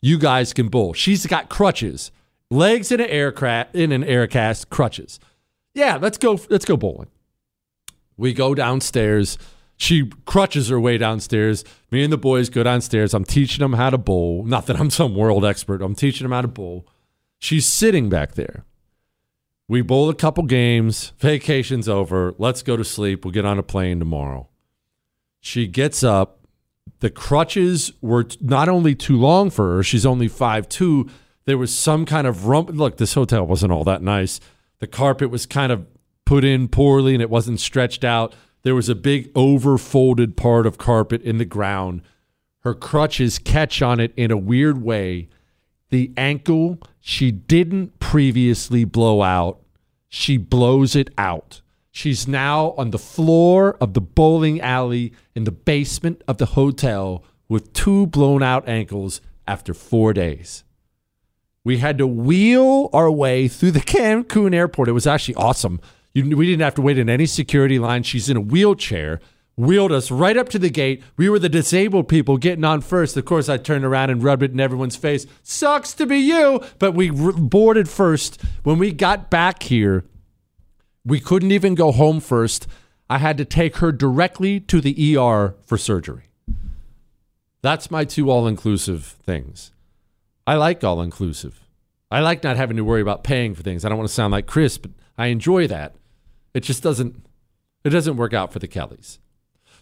You 0.00 0.18
guys 0.18 0.54
can 0.54 0.68
bowl." 0.68 0.94
She's 0.94 1.26
got 1.26 1.50
crutches, 1.50 2.10
legs 2.50 2.90
in 2.90 3.00
an 3.00 3.08
aircraft 3.08 3.74
in 3.74 3.92
an 3.92 4.02
air 4.02 4.26
cast, 4.26 4.70
crutches. 4.70 5.20
Yeah, 5.74 5.98
let's 6.00 6.16
go. 6.16 6.38
Let's 6.48 6.64
go 6.64 6.78
bowling. 6.78 7.08
We 8.16 8.32
go 8.32 8.54
downstairs. 8.54 9.36
She 9.80 10.10
crutches 10.26 10.68
her 10.68 10.78
way 10.78 10.98
downstairs. 10.98 11.64
Me 11.90 12.04
and 12.04 12.12
the 12.12 12.18
boys 12.18 12.50
go 12.50 12.62
downstairs. 12.62 13.14
I'm 13.14 13.24
teaching 13.24 13.62
them 13.62 13.72
how 13.72 13.88
to 13.88 13.96
bowl. 13.96 14.44
Not 14.44 14.66
that 14.66 14.78
I'm 14.78 14.90
some 14.90 15.14
world 15.14 15.42
expert. 15.42 15.80
I'm 15.80 15.94
teaching 15.94 16.26
them 16.26 16.32
how 16.32 16.42
to 16.42 16.48
bowl. 16.48 16.86
She's 17.38 17.64
sitting 17.64 18.10
back 18.10 18.34
there. 18.34 18.66
We 19.68 19.80
bowl 19.80 20.10
a 20.10 20.14
couple 20.14 20.44
games. 20.44 21.14
Vacation's 21.18 21.88
over. 21.88 22.34
Let's 22.36 22.62
go 22.62 22.76
to 22.76 22.84
sleep. 22.84 23.24
We'll 23.24 23.32
get 23.32 23.46
on 23.46 23.58
a 23.58 23.62
plane 23.62 23.98
tomorrow. 23.98 24.50
She 25.40 25.66
gets 25.66 26.04
up. 26.04 26.46
The 26.98 27.08
crutches 27.08 27.90
were 28.02 28.26
not 28.38 28.68
only 28.68 28.94
too 28.94 29.16
long 29.16 29.48
for 29.48 29.76
her, 29.76 29.82
she's 29.82 30.04
only 30.04 30.28
five 30.28 30.68
two. 30.68 31.08
There 31.46 31.56
was 31.56 31.76
some 31.76 32.04
kind 32.04 32.26
of 32.26 32.46
rump. 32.46 32.68
Look, 32.68 32.98
this 32.98 33.14
hotel 33.14 33.46
wasn't 33.46 33.72
all 33.72 33.84
that 33.84 34.02
nice. 34.02 34.40
The 34.80 34.86
carpet 34.86 35.30
was 35.30 35.46
kind 35.46 35.72
of 35.72 35.86
put 36.26 36.44
in 36.44 36.68
poorly 36.68 37.14
and 37.14 37.22
it 37.22 37.30
wasn't 37.30 37.60
stretched 37.60 38.04
out. 38.04 38.34
There 38.62 38.74
was 38.74 38.88
a 38.88 38.94
big 38.94 39.32
overfolded 39.34 40.36
part 40.36 40.66
of 40.66 40.78
carpet 40.78 41.22
in 41.22 41.38
the 41.38 41.44
ground. 41.44 42.02
Her 42.60 42.74
crutches 42.74 43.38
catch 43.38 43.80
on 43.80 44.00
it 44.00 44.12
in 44.16 44.30
a 44.30 44.36
weird 44.36 44.82
way. 44.82 45.28
The 45.88 46.12
ankle 46.16 46.78
she 47.00 47.30
didn't 47.30 47.98
previously 47.98 48.84
blow 48.84 49.22
out, 49.22 49.60
she 50.08 50.36
blows 50.36 50.94
it 50.94 51.10
out. 51.16 51.62
She's 51.90 52.28
now 52.28 52.72
on 52.76 52.90
the 52.90 52.98
floor 52.98 53.76
of 53.80 53.94
the 53.94 54.00
bowling 54.00 54.60
alley 54.60 55.12
in 55.34 55.44
the 55.44 55.50
basement 55.50 56.22
of 56.28 56.38
the 56.38 56.46
hotel 56.46 57.24
with 57.48 57.72
two 57.72 58.06
blown 58.06 58.42
out 58.42 58.68
ankles 58.68 59.20
after 59.48 59.74
four 59.74 60.12
days. 60.12 60.62
We 61.64 61.78
had 61.78 61.98
to 61.98 62.06
wheel 62.06 62.88
our 62.92 63.10
way 63.10 63.48
through 63.48 63.72
the 63.72 63.80
Cancun 63.80 64.54
airport. 64.54 64.88
It 64.88 64.92
was 64.92 65.06
actually 65.06 65.34
awesome. 65.34 65.80
You, 66.12 66.36
we 66.36 66.46
didn't 66.46 66.62
have 66.62 66.74
to 66.76 66.82
wait 66.82 66.98
in 66.98 67.08
any 67.08 67.26
security 67.26 67.78
line. 67.78 68.02
She's 68.02 68.28
in 68.28 68.36
a 68.36 68.40
wheelchair, 68.40 69.20
wheeled 69.56 69.92
us 69.92 70.10
right 70.10 70.36
up 70.36 70.48
to 70.50 70.58
the 70.58 70.70
gate. 70.70 71.02
We 71.16 71.28
were 71.28 71.38
the 71.38 71.48
disabled 71.48 72.08
people 72.08 72.36
getting 72.36 72.64
on 72.64 72.80
first. 72.80 73.16
Of 73.16 73.24
course, 73.24 73.48
I 73.48 73.58
turned 73.58 73.84
around 73.84 74.10
and 74.10 74.22
rubbed 74.22 74.42
it 74.42 74.50
in 74.50 74.60
everyone's 74.60 74.96
face. 74.96 75.26
Sucks 75.42 75.92
to 75.94 76.06
be 76.06 76.18
you, 76.18 76.62
but 76.78 76.92
we 76.92 77.10
boarded 77.10 77.88
first. 77.88 78.42
When 78.64 78.78
we 78.78 78.92
got 78.92 79.30
back 79.30 79.62
here, 79.62 80.04
we 81.04 81.20
couldn't 81.20 81.52
even 81.52 81.74
go 81.74 81.92
home 81.92 82.20
first. 82.20 82.66
I 83.08 83.18
had 83.18 83.38
to 83.38 83.44
take 83.44 83.76
her 83.76 83.92
directly 83.92 84.60
to 84.60 84.80
the 84.80 85.16
ER 85.16 85.54
for 85.64 85.78
surgery. 85.78 86.24
That's 87.62 87.90
my 87.90 88.04
two 88.04 88.30
all 88.30 88.46
inclusive 88.46 89.04
things. 89.04 89.72
I 90.46 90.54
like 90.54 90.82
all 90.82 91.00
inclusive. 91.00 91.60
I 92.10 92.20
like 92.20 92.42
not 92.42 92.56
having 92.56 92.76
to 92.76 92.84
worry 92.84 93.00
about 93.00 93.22
paying 93.22 93.54
for 93.54 93.62
things. 93.62 93.84
I 93.84 93.88
don't 93.88 93.98
want 93.98 94.08
to 94.08 94.14
sound 94.14 94.32
like 94.32 94.46
Chris, 94.46 94.78
but 94.78 94.90
I 95.16 95.26
enjoy 95.26 95.66
that. 95.68 95.94
It 96.54 96.60
just 96.60 96.82
doesn't 96.82 97.24
it 97.84 97.90
doesn't 97.90 98.16
work 98.16 98.34
out 98.34 98.52
for 98.52 98.58
the 98.58 98.68
Kellys. 98.68 99.18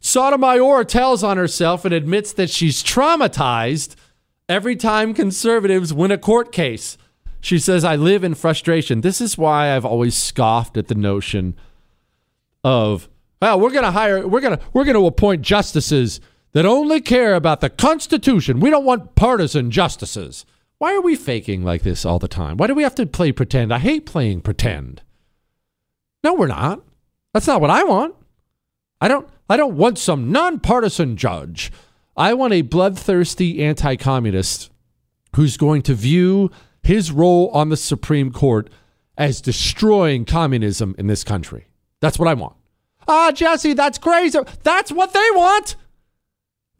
Sotomayor 0.00 0.85
tells 0.85 1.24
on 1.24 1.37
herself 1.37 1.85
and 1.85 1.92
admits 1.92 2.33
that 2.33 2.50
she's 2.50 2.83
traumatized 2.83 3.96
every 4.48 4.76
time 4.76 5.14
conservatives 5.14 5.92
win 5.92 6.12
a 6.12 6.18
court 6.18 6.52
case. 6.52 6.96
She 7.40 7.59
says, 7.59 7.85
I 7.85 7.96
live 7.96 8.24
in 8.24 8.35
frustration. 8.35 9.00
This 9.00 9.20
is 9.20 9.38
why 9.38 9.74
I've 9.74 9.85
always 9.85 10.16
scoffed 10.16 10.76
at 10.76 10.88
the 10.88 10.94
notion 10.94 11.57
of, 12.64 13.09
well, 13.40 13.61
we're 13.61 13.70
gonna 13.70 13.92
hire 13.92 14.26
we're 14.26 14.40
gonna 14.40 14.61
we're 14.72 14.85
gonna 14.85 15.04
appoint 15.04 15.42
justices 15.42 16.20
that 16.52 16.66
only 16.66 17.00
care 17.00 17.35
about 17.35 17.61
the 17.61 17.70
Constitution. 17.70 18.61
We 18.61 18.70
don't 18.70 18.85
want 18.85 19.14
partisan 19.14 19.70
justices. 19.70 20.44
Why 20.78 20.94
are 20.94 21.00
we 21.00 21.16
faking 21.16 21.64
like 21.64 21.83
this 21.83 22.04
all 22.04 22.18
the 22.18 22.28
time? 22.28 22.57
Why 22.57 22.66
do 22.66 22.74
we 22.74 22.83
have 22.83 22.94
to 22.96 23.07
play 23.07 23.33
pretend? 23.33 23.72
I 23.72 23.78
hate 23.78 24.07
playing 24.07 24.42
pretend. 24.42 25.02
No, 26.22 26.35
we're 26.35 26.46
not. 26.46 26.83
That's 27.33 27.46
not 27.46 27.61
what 27.61 27.70
I 27.70 27.85
want. 27.85 28.14
I 29.00 29.09
don't 29.09 29.28
I 29.48 29.57
don't 29.57 29.76
want 29.76 29.98
some 29.98 30.33
nonpartisan 30.33 31.16
judge. 31.16 31.70
I 32.16 32.35
want 32.35 32.52
a 32.52 32.62
bloodthirsty 32.62 33.62
anti-communist 33.62 34.70
who's 35.37 35.57
going 35.57 35.83
to 35.83 35.94
view 35.94 36.50
his 36.83 37.12
role 37.12 37.48
on 37.50 37.68
the 37.68 37.76
Supreme 37.76 38.33
Court 38.33 38.70
as 39.16 39.40
destroying 39.40 40.24
communism 40.24 40.94
in 40.98 41.07
this 41.07 41.22
country. 41.22 41.68
That's 42.00 42.18
what 42.18 42.28
I 42.28 42.35
want. 42.35 42.57
Ah, 43.07 43.31
Jesse, 43.33 43.72
that's 43.72 43.98
crazy. 43.98 44.38
That's 44.62 44.92
what 44.92 45.12
they 45.12 45.28
want. 45.33 45.76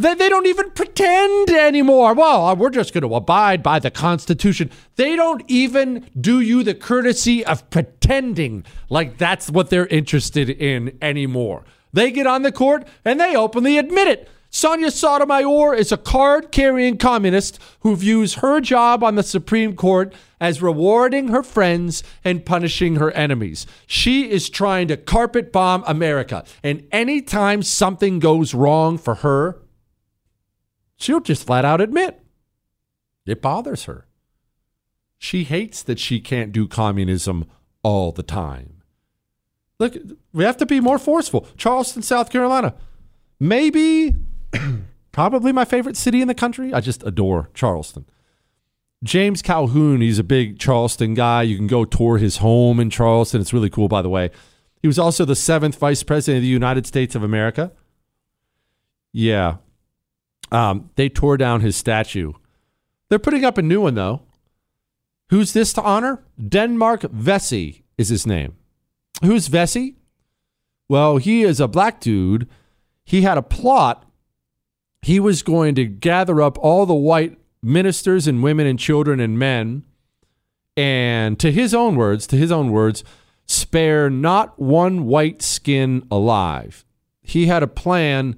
They, 0.01 0.15
they 0.15 0.29
don't 0.29 0.47
even 0.47 0.71
pretend 0.71 1.51
anymore. 1.51 2.15
Well, 2.15 2.47
uh, 2.47 2.55
we're 2.55 2.71
just 2.71 2.95
going 2.95 3.03
to 3.03 3.17
abide 3.17 3.65
by 3.65 3.81
the 3.81 3.91
Constitution. 3.91 4.71
They 4.95 5.17
don't 5.17 5.43
even 5.49 6.09
do 6.19 6.41
you 6.41 6.63
the 6.63 6.75
courtesy 6.75 7.45
of 7.45 7.69
pretending 7.71 8.65
like 8.89 9.19
that's 9.19 9.51
what 9.51 9.71
they're 9.71 9.89
interested 9.89 10.49
in 10.51 10.97
anymore. 11.03 11.65
They 11.93 12.13
get 12.13 12.29
on 12.29 12.43
the 12.43 12.53
court 12.53 12.87
and 13.05 13.19
they 13.19 13.35
openly 13.35 13.77
admit 13.77 14.07
it. 14.07 14.29
Sonia 14.51 14.91
Sotomayor 14.91 15.75
is 15.75 15.93
a 15.93 15.99
card 15.99 16.53
carrying 16.53 16.97
communist 16.97 17.59
who 17.81 17.97
views 17.97 18.35
her 18.35 18.61
job 18.61 19.03
on 19.03 19.17
the 19.17 19.23
Supreme 19.23 19.75
Court 19.75 20.15
as 20.41 20.63
rewarding 20.63 21.29
her 21.29 21.43
friends 21.43 22.03
and 22.25 22.47
punishing 22.47 22.97
her 22.97 23.11
enemies. 23.11 23.67
She 23.87 24.31
is 24.31 24.49
trying 24.49 24.89
to 24.89 24.97
carpet 24.97 25.53
bomb 25.53 25.83
America. 25.87 26.45
And 26.63 26.87
anytime 26.93 27.63
something 27.63 28.21
goes 28.21 28.55
wrong 28.55 28.97
for 28.97 29.17
her, 29.17 29.59
she'll 30.99 31.21
just 31.21 31.47
flat 31.47 31.65
out 31.65 31.81
admit 31.81 32.21
it 33.27 33.43
bothers 33.43 33.85
her. 33.85 34.07
She 35.19 35.45
hates 35.45 35.83
that 35.83 35.99
she 35.99 36.21
can't 36.21 36.53
do 36.53 36.67
communism 36.67 37.47
all 37.83 38.13
the 38.13 38.23
time. 38.23 38.83
Look, 39.79 39.97
we 40.33 40.45
have 40.45 40.57
to 40.59 40.67
be 40.67 40.81
more 40.81 40.99
forceful. 40.99 41.47
Charleston, 41.57 42.03
South 42.03 42.31
Carolina. 42.31 42.75
Maybe, 43.39 44.15
probably 45.13 45.53
my 45.53 45.65
favorite 45.65 45.97
city 45.97 46.21
in 46.21 46.29
the 46.29 46.35
country. 46.35 46.73
I 46.73 46.81
just 46.81 47.03
adore 47.05 47.51
Charleston. 47.55 48.07
James 49.05 49.42
Calhoun, 49.42 50.01
he's 50.01 50.19
a 50.19 50.25
big 50.25 50.59
Charleston 50.59 51.15
guy. 51.15 51.42
You 51.42 51.57
can 51.57 51.69
go 51.69 51.85
tour 51.85 52.19
his 52.19 52.38
home 52.38 52.81
in 52.81 52.90
Charleston. 52.90 53.40
It's 53.40 53.53
really 53.53 53.71
cool, 53.71 53.87
by 53.87 54.03
the 54.03 54.09
way. 54.09 54.31
He 54.83 54.88
was 54.88 54.99
also 54.99 55.25
the 55.25 55.37
seventh 55.37 55.79
vice 55.79 56.03
president 56.03 56.38
of 56.38 56.42
the 56.42 56.49
United 56.49 56.87
States 56.87 57.15
of 57.15 57.23
America. 57.23 57.73
Yeah. 59.13 59.57
Um, 60.51 60.90
they 60.96 61.09
tore 61.09 61.37
down 61.37 61.61
his 61.61 61.77
statue. 61.77 62.33
They're 63.09 63.19
putting 63.19 63.44
up 63.44 63.59
a 63.59 63.63
new 63.63 63.83
one, 63.83 63.94
though. 63.94 64.23
Who's 65.31 65.53
this 65.53 65.73
to 65.75 65.83
honor? 65.83 66.25
Denmark 66.38 67.03
Vesey 67.11 67.85
is 67.96 68.09
his 68.09 68.27
name. 68.27 68.57
Who's 69.23 69.49
Vesey? 69.49 69.96
Well, 70.88 71.19
he 71.19 71.42
is 71.42 71.61
a 71.61 71.69
black 71.69 72.01
dude. 72.01 72.49
He 73.05 73.23
had 73.23 73.37
a 73.37 73.42
plot. 73.42 74.07
He 75.03 75.21
was 75.21 75.42
going 75.42 75.75
to 75.75 75.85
gather 75.85 76.40
up 76.40 76.59
all 76.59 76.87
the 76.87 76.94
white 76.94 77.38
ministers 77.63 78.27
and 78.27 78.42
women 78.42 78.67
and 78.67 78.79
children 78.79 79.21
and 79.21 79.38
men. 79.38 79.85
And 80.77 81.38
to 81.40 81.51
his 81.53 81.75
own 81.75 81.96
words, 81.96 82.27
to 82.29 82.37
his 82.37 82.53
own 82.53 82.71
words, 82.71 83.05
spare 83.46 84.09
not 84.09 84.59
one 84.59 85.07
white 85.07 85.42
skin 85.42 86.07
alive. 86.11 86.85
He 87.21 87.46
had 87.46 87.63
a 87.63 87.69
plan 87.69 88.37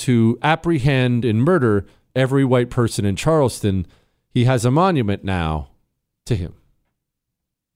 to 0.00 0.38
apprehend 0.42 1.24
and 1.24 1.42
murder 1.42 1.86
every 2.14 2.44
white 2.44 2.70
person 2.70 3.04
in 3.04 3.16
Charleston. 3.16 3.86
He 4.30 4.44
has 4.44 4.64
a 4.64 4.70
monument 4.70 5.24
now 5.24 5.70
to 6.26 6.36
him, 6.36 6.54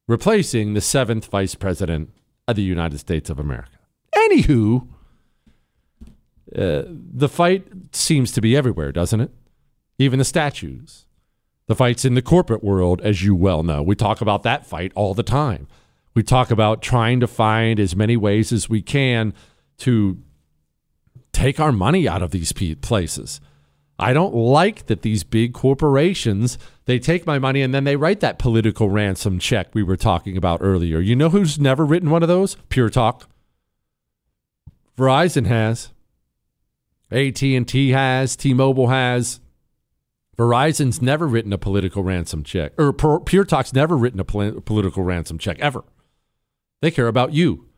replacing 0.07 0.75
the 0.75 0.81
seventh 0.81 1.27
vice 1.27 1.55
president 1.55 2.11
of 2.47 2.57
the 2.57 2.63
United 2.63 2.99
States 2.99 3.31
of 3.31 3.39
America. 3.39 3.79
Anywho, 4.15 4.87
uh, 6.57 6.83
the 6.87 7.29
fight 7.29 7.67
seems 7.93 8.33
to 8.33 8.41
be 8.41 8.57
everywhere, 8.57 8.93
doesn't 8.93 9.21
it? 9.21 9.31
Even 9.99 10.19
the 10.19 10.25
statues. 10.25 11.07
The 11.67 11.75
fight's 11.75 12.05
in 12.05 12.15
the 12.15 12.23
corporate 12.23 12.63
world, 12.63 13.01
as 13.01 13.23
you 13.25 13.35
well 13.35 13.63
know. 13.63 13.83
We 13.83 13.95
talk 13.97 14.21
about 14.21 14.43
that 14.43 14.67
fight 14.67 14.93
all 14.95 15.15
the 15.15 15.23
time. 15.23 15.67
We 16.15 16.23
talk 16.23 16.51
about 16.51 16.83
trying 16.83 17.21
to 17.21 17.27
find 17.27 17.81
as 17.81 17.97
many 17.97 18.17
ways 18.17 18.53
as 18.53 18.69
we 18.69 18.83
can 18.83 19.35
to 19.79 20.19
take 21.35 21.61
our 21.61 21.73
money 21.73 22.09
out 22.09 22.23
of 22.23 22.31
these 22.31 22.53
places. 22.53 23.41
I 23.99 24.13
don't 24.13 24.35
like 24.35 24.87
that 24.87 25.03
these 25.03 25.23
big 25.23 25.53
corporations 25.53 26.59
they 26.87 26.99
take 26.99 27.27
my 27.27 27.39
money 27.39 27.63
and 27.63 27.73
then 27.73 27.85
they 27.85 27.97
write 27.97 28.21
that 28.21 28.39
political 28.39 28.91
ransom 28.91 29.39
check 29.39 29.69
we 29.73 29.83
were 29.83 29.97
talking 29.97 30.37
about 30.37 30.61
earlier. 30.63 31.01
You 31.01 31.17
know 31.17 31.31
who's 31.31 31.59
never 31.59 31.85
written 31.85 32.11
one 32.11 32.23
of 32.23 32.29
those? 32.29 32.57
Pure 32.69 32.91
Talk. 32.91 33.29
Verizon 34.99 35.47
has. 35.47 35.91
AT&T 37.11 37.91
has, 37.91 38.37
T-Mobile 38.37 38.89
has. 38.89 39.41
Verizon's 40.37 41.01
never 41.01 41.27
written 41.27 41.53
a 41.53 41.59
political 41.59 42.03
ransom 42.03 42.43
check, 42.43 42.73
or 42.77 42.93
Pure 42.93 43.45
Talk's 43.45 43.73
never 43.73 43.97
written 43.97 44.19
a 44.19 44.25
pol- 44.25 44.61
political 44.61 45.05
ransom 45.05 45.39
check 45.39 45.59
ever. 45.61 45.85
They 46.83 46.91
care 46.91 47.07
about 47.07 47.33
you. 47.33 47.69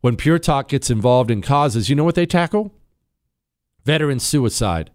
When 0.00 0.16
Pure 0.16 0.40
Talk 0.40 0.68
gets 0.68 0.90
involved 0.90 1.30
in 1.30 1.42
causes, 1.42 1.88
you 1.88 1.96
know 1.96 2.04
what 2.04 2.14
they 2.14 2.26
tackle? 2.26 2.72
Veteran 3.84 4.20
suicide. 4.20 4.90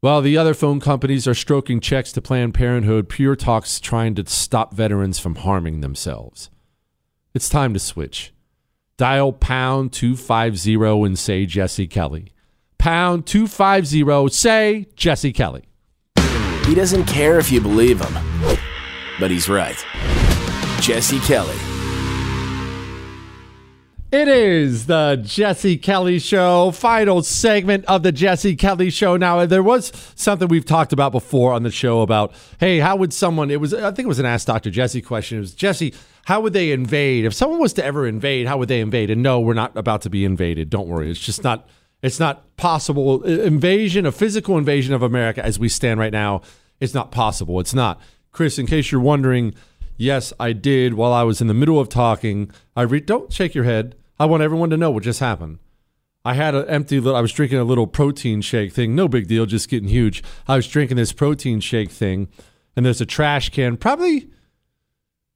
While 0.00 0.20
the 0.20 0.36
other 0.36 0.54
phone 0.54 0.80
companies 0.80 1.26
are 1.26 1.34
stroking 1.34 1.80
checks 1.80 2.12
to 2.12 2.22
Planned 2.22 2.54
Parenthood, 2.54 3.08
Pure 3.08 3.36
Talk's 3.36 3.80
trying 3.80 4.14
to 4.16 4.26
stop 4.26 4.74
veterans 4.74 5.18
from 5.18 5.36
harming 5.36 5.80
themselves. 5.80 6.50
It's 7.34 7.48
time 7.48 7.74
to 7.74 7.80
switch. 7.80 8.32
Dial 8.96 9.32
pound 9.32 9.92
250 9.92 10.74
and 10.74 11.18
say 11.18 11.46
Jesse 11.46 11.88
Kelly. 11.88 12.32
Pound 12.78 13.26
250, 13.26 14.28
say 14.28 14.86
Jesse 14.94 15.32
Kelly. 15.32 15.64
He 16.66 16.74
doesn't 16.74 17.06
care 17.06 17.38
if 17.38 17.50
you 17.50 17.60
believe 17.60 18.00
him, 18.00 18.58
but 19.18 19.30
he's 19.30 19.48
right. 19.48 19.84
Jesse 20.80 21.18
Kelly. 21.20 21.73
It 24.16 24.28
is 24.28 24.86
the 24.86 25.20
Jesse 25.24 25.76
Kelly 25.76 26.20
Show, 26.20 26.70
final 26.70 27.24
segment 27.24 27.84
of 27.86 28.04
the 28.04 28.12
Jesse 28.12 28.54
Kelly 28.54 28.90
Show. 28.90 29.16
Now, 29.16 29.44
there 29.44 29.60
was 29.60 29.90
something 30.14 30.46
we've 30.46 30.64
talked 30.64 30.92
about 30.92 31.10
before 31.10 31.52
on 31.52 31.64
the 31.64 31.70
show 31.72 32.00
about, 32.00 32.32
hey, 32.60 32.78
how 32.78 32.94
would 32.94 33.12
someone, 33.12 33.50
it 33.50 33.60
was, 33.60 33.74
I 33.74 33.90
think 33.90 34.06
it 34.06 34.08
was 34.08 34.20
an 34.20 34.24
Ask 34.24 34.46
Dr. 34.46 34.70
Jesse 34.70 35.02
question. 35.02 35.38
It 35.38 35.40
was, 35.40 35.52
Jesse, 35.52 35.94
how 36.26 36.40
would 36.42 36.52
they 36.52 36.70
invade? 36.70 37.24
If 37.24 37.34
someone 37.34 37.58
was 37.58 37.72
to 37.72 37.84
ever 37.84 38.06
invade, 38.06 38.46
how 38.46 38.56
would 38.56 38.68
they 38.68 38.80
invade? 38.80 39.10
And 39.10 39.20
no, 39.20 39.40
we're 39.40 39.52
not 39.52 39.76
about 39.76 40.02
to 40.02 40.10
be 40.10 40.24
invaded. 40.24 40.70
Don't 40.70 40.86
worry. 40.86 41.10
It's 41.10 41.18
just 41.18 41.42
not 41.42 41.68
it's 42.00 42.20
not 42.20 42.56
possible. 42.56 43.24
Invasion, 43.24 44.06
a 44.06 44.12
physical 44.12 44.56
invasion 44.58 44.94
of 44.94 45.02
America 45.02 45.44
as 45.44 45.58
we 45.58 45.68
stand 45.68 45.98
right 45.98 46.12
now, 46.12 46.42
it's 46.78 46.94
not 46.94 47.10
possible. 47.10 47.58
It's 47.58 47.74
not. 47.74 48.00
Chris, 48.30 48.60
in 48.60 48.66
case 48.68 48.92
you're 48.92 49.00
wondering, 49.00 49.56
yes, 49.96 50.32
I 50.38 50.52
did 50.52 50.94
while 50.94 51.12
I 51.12 51.24
was 51.24 51.40
in 51.40 51.48
the 51.48 51.52
middle 51.52 51.80
of 51.80 51.88
talking. 51.88 52.52
I 52.76 52.82
re- 52.82 53.00
don't 53.00 53.32
shake 53.32 53.56
your 53.56 53.64
head. 53.64 53.96
I 54.18 54.26
want 54.26 54.42
everyone 54.42 54.70
to 54.70 54.76
know 54.76 54.90
what 54.90 55.02
just 55.02 55.20
happened. 55.20 55.58
I 56.24 56.34
had 56.34 56.54
an 56.54 56.66
empty 56.68 57.00
little, 57.00 57.16
I 57.16 57.20
was 57.20 57.32
drinking 57.32 57.58
a 57.58 57.64
little 57.64 57.86
protein 57.86 58.40
shake 58.40 58.72
thing. 58.72 58.94
No 58.94 59.08
big 59.08 59.26
deal, 59.26 59.44
just 59.44 59.68
getting 59.68 59.88
huge. 59.88 60.22
I 60.48 60.56
was 60.56 60.66
drinking 60.66 60.96
this 60.96 61.12
protein 61.12 61.60
shake 61.60 61.90
thing, 61.90 62.28
and 62.76 62.86
there's 62.86 63.00
a 63.00 63.06
trash 63.06 63.50
can 63.50 63.76
probably 63.76 64.30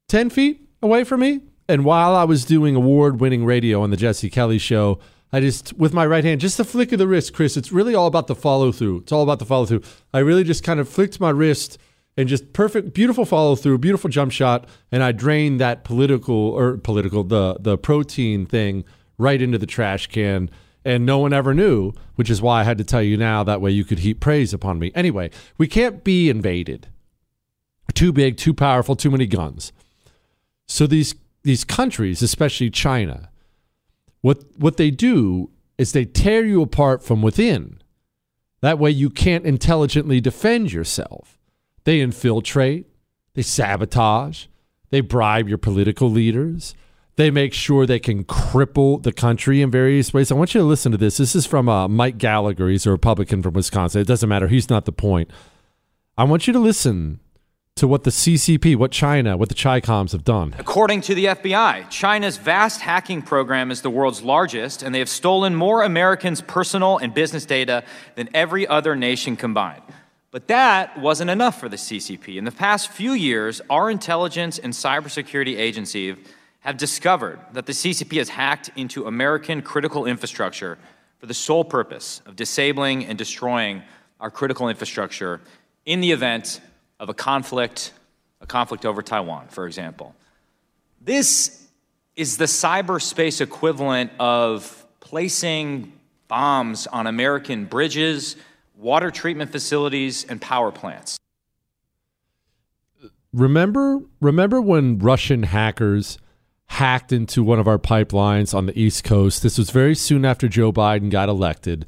10 0.09 0.31
feet 0.31 0.69
away 0.83 1.05
from 1.05 1.21
me. 1.21 1.41
And 1.69 1.85
while 1.85 2.17
I 2.17 2.25
was 2.25 2.47
doing 2.47 2.75
award 2.75 3.21
winning 3.21 3.45
radio 3.45 3.83
on 3.83 3.91
the 3.91 3.97
Jesse 3.97 4.31
Kelly 4.31 4.57
show, 4.57 4.99
I 5.31 5.41
just, 5.41 5.75
with 5.75 5.93
my 5.93 6.07
right 6.07 6.25
hand, 6.25 6.41
just 6.41 6.59
a 6.59 6.65
flick 6.65 6.93
of 6.93 6.99
the 6.99 7.07
wrist, 7.07 7.35
Chris. 7.35 7.59
It's 7.59 7.71
really 7.71 7.95
all 7.95 8.07
about 8.07 8.27
the 8.27 8.35
follow 8.35 8.73
through. 8.73 9.01
It's 9.01 9.13
all 9.13 9.23
about 9.23 9.41
the 9.41 9.45
follow 9.45 9.67
through. 9.67 9.83
I 10.15 10.21
really 10.21 10.45
just 10.45 10.65
kind 10.65 10.81
of 10.81 10.89
flicked 10.89 11.21
my 11.21 11.29
wrist 11.29 11.77
and 12.19 12.29
just 12.29 12.53
perfect, 12.53 12.93
beautiful 12.95 13.25
follow 13.25 13.55
through, 13.55 13.79
beautiful 13.79 14.11
jump 14.11 14.33
shot, 14.33 14.69
and 14.91 15.05
I 15.05 15.13
drained 15.13 15.61
that 15.61 15.85
political 15.85 16.35
or 16.35 16.77
political 16.77 17.23
the 17.23 17.57
the 17.61 17.79
protein 17.79 18.45
thing 18.45 18.85
right 19.19 19.41
into 19.41 19.57
the 19.57 19.67
trash 19.67 20.09
can, 20.09 20.51
and 20.85 21.07
no 21.07 21.21
one 21.21 21.33
ever 21.33 21.55
knew, 21.55 21.93
which 22.17 22.29
is 22.29 22.43
why 22.43 22.61
I 22.61 22.65
had 22.65 22.77
to 22.79 22.85
tell 22.85 23.03
you 23.03 23.17
now. 23.17 23.45
That 23.45 23.61
way 23.61 23.71
you 23.71 23.85
could 23.85 24.01
heap 24.01 24.19
praise 24.19 24.53
upon 24.53 24.81
me. 24.81 24.91
Anyway, 24.97 25.31
we 25.59 25.69
can't 25.69 26.03
be 26.03 26.29
invaded. 26.29 26.89
Too 27.95 28.13
big, 28.13 28.37
too 28.37 28.53
powerful, 28.53 28.97
too 28.97 29.13
many 29.13 29.27
guns. 29.27 29.73
So 30.67 30.89
these 30.89 31.15
these 31.45 31.65
countries, 31.65 32.21
especially 32.21 32.69
China, 32.69 33.31
what 34.23 34.43
what 34.57 34.77
they 34.77 34.91
do 34.91 35.51
is 35.79 35.93
they 35.93 36.05
tear 36.05 36.45
you 36.45 36.63
apart 36.63 37.05
from 37.05 37.23
within. 37.23 37.81
That 38.61 38.81
way 38.81 38.91
you 38.91 39.09
can't 39.09 39.47
intelligently 39.47 40.21
defend 40.21 40.73
yourself. 40.73 41.38
They 41.89 42.03
infiltrate, 42.03 42.85
they 43.33 43.41
sabotage, 43.41 44.45
they 44.91 45.01
bribe 45.01 45.49
your 45.49 45.57
political 45.57 46.11
leaders. 46.11 46.75
They 47.17 47.31
make 47.31 47.55
sure 47.55 47.87
they 47.87 47.99
can 47.99 48.25
cripple 48.25 49.03
the 49.03 49.11
country 49.11 49.63
in 49.63 49.71
various 49.71 50.13
ways. 50.13 50.31
I 50.31 50.35
want 50.35 50.53
you 50.55 50.61
to 50.61 50.67
listen 50.67 50.93
to 50.93 50.99
this. 50.99 51.17
This 51.17 51.35
is 51.35 51.47
from 51.47 51.67
uh, 51.67 51.89
Mike 51.89 52.19
Gallagher. 52.19 52.69
He's 52.69 52.85
a 52.85 52.91
Republican 52.91 53.43
from 53.43 53.55
Wisconsin. 53.55 54.03
It 54.03 54.07
doesn't 54.07 54.29
matter. 54.29 54.49
He's 54.49 54.69
not 54.69 54.85
the 54.85 54.93
point. 54.93 55.31
I 56.19 56.25
want 56.25 56.47
you 56.47 56.53
to 56.53 56.59
listen 56.59 57.21
to 57.77 57.89
what 57.89 58.05
the 58.05 58.11
CCP, 58.11 58.77
what 58.77 58.93
China, 58.93 59.39
what 59.39 59.49
the 59.49 59.55
Chicoms 59.55 60.13
have 60.13 60.25
done. 60.25 60.55
According 60.59 61.01
to 61.01 61.15
the 61.15 61.25
FBI, 61.25 61.89
China's 61.89 62.37
vast 62.37 62.83
hacking 62.83 63.23
program 63.23 63.71
is 63.71 63.81
the 63.81 63.89
world's 63.89 64.21
largest, 64.21 64.83
and 64.83 64.95
they 64.95 64.99
have 64.99 65.09
stolen 65.09 65.55
more 65.55 65.83
Americans' 65.83 66.43
personal 66.43 66.99
and 66.99 67.15
business 67.15 67.47
data 67.47 67.83
than 68.15 68.29
every 68.35 68.67
other 68.67 68.95
nation 68.95 69.37
combined. 69.37 69.81
But 70.31 70.49
that 70.49 70.99
wasn't 70.99 71.31
enough 71.31 71.59
for 71.59 71.69
the 71.69 71.77
CCP. 71.77 72.37
In 72.37 72.45
the 72.45 72.53
past 72.53 72.89
few 72.89 73.13
years, 73.13 73.63
our 73.71 73.91
intelligence 73.91 74.59
and 74.59 74.73
cybersecurity 74.73 75.57
agencies 75.57 76.17
have 76.61 76.77
discovered 76.77 77.39
that 77.53 77.67
the 77.67 77.73
CCP 77.73 78.19
has 78.19 78.29
hacked 78.29 78.71
into 78.77 79.07
American 79.07 79.63
critical 79.63 80.05
infrastructure 80.05 80.77
for 81.19 81.27
the 81.27 81.35
sole 81.35 81.65
purpose 81.65 82.21
of 82.27 82.37
disabling 82.37 83.07
and 83.07 83.17
destroying 83.17 83.83
our 84.21 84.31
critical 84.31 84.69
infrastructure 84.69 85.41
in 85.87 86.01
the 86.01 86.13
event 86.13 86.61
of 87.01 87.09
a 87.09 87.15
conflict, 87.15 87.93
a 88.41 88.47
conflict 88.47 88.85
over 88.85 89.03
Taiwan, 89.03 89.49
for 89.49 89.67
example. 89.67 90.15
This 91.01 91.67
is 92.17 92.37
the 92.37 92.45
cyberspace 92.45 93.41
equivalent 93.41 94.11
of 94.19 94.85
placing 95.01 95.93
bombs 96.27 96.87
on 96.87 97.07
American 97.07 97.65
bridges, 97.65 98.37
water 98.79 99.11
treatment 99.11 99.51
facilities, 99.51 100.25
and 100.25 100.41
power 100.41 100.71
plants. 100.71 101.19
Remember, 103.33 103.99
remember 104.21 104.61
when 104.63 104.99
Russian 104.99 105.43
hackers 105.43 106.17
hacked 106.67 107.13
into 107.13 107.43
one 107.43 107.59
of 107.59 107.67
our 107.67 107.79
pipelines 107.79 108.55
on 108.55 108.67
the 108.67 108.81
East 108.81 109.05
Coast? 109.05 109.43
This 109.43 109.59
was 109.59 109.71
very 109.71 109.95
soon 109.95 110.25
after 110.25 110.49
Joe 110.49 110.73
Biden 110.73 111.11
got 111.11 111.29
elected, 111.29 111.87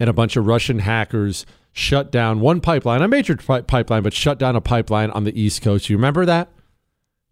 and 0.00 0.08
a 0.08 0.14
bunch 0.14 0.36
of 0.36 0.46
Russian 0.46 0.80
hackers 0.80 1.44
shut 1.72 2.10
down 2.10 2.40
one 2.40 2.60
pipeline, 2.60 3.02
a 3.02 3.08
major 3.08 3.36
pipeline, 3.36 4.02
but 4.02 4.14
shut 4.14 4.38
down 4.38 4.56
a 4.56 4.60
pipeline 4.60 5.10
on 5.10 5.24
the 5.24 5.38
East 5.38 5.62
Coast. 5.62 5.90
You 5.90 5.96
remember 5.96 6.24
that? 6.24 6.48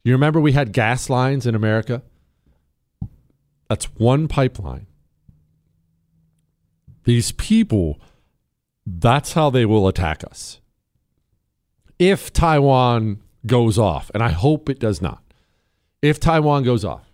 You 0.05 0.13
remember 0.13 0.39
we 0.39 0.53
had 0.53 0.73
gas 0.73 1.11
lines 1.11 1.47
in 1.47 1.55
America? 1.55 2.03
That's 3.69 3.87
one 3.97 4.29
pipeline. 4.29 4.87
These 7.05 7.33
people, 7.33 8.01
that's 8.99 9.33
how 9.33 9.51
they 9.51 9.67
will 9.67 9.89
attack 9.89 10.25
us. 10.25 10.61
If 11.99 12.33
Taiwan 12.33 13.21
goes 13.47 13.79
off, 13.79 14.11
and 14.15 14.23
I 14.23 14.31
hope 14.31 14.69
it 14.69 14.79
does 14.79 15.03
not, 15.03 15.23
if 16.01 16.21
Taiwan 16.21 16.63
goes 16.63 16.85
off, 16.85 17.11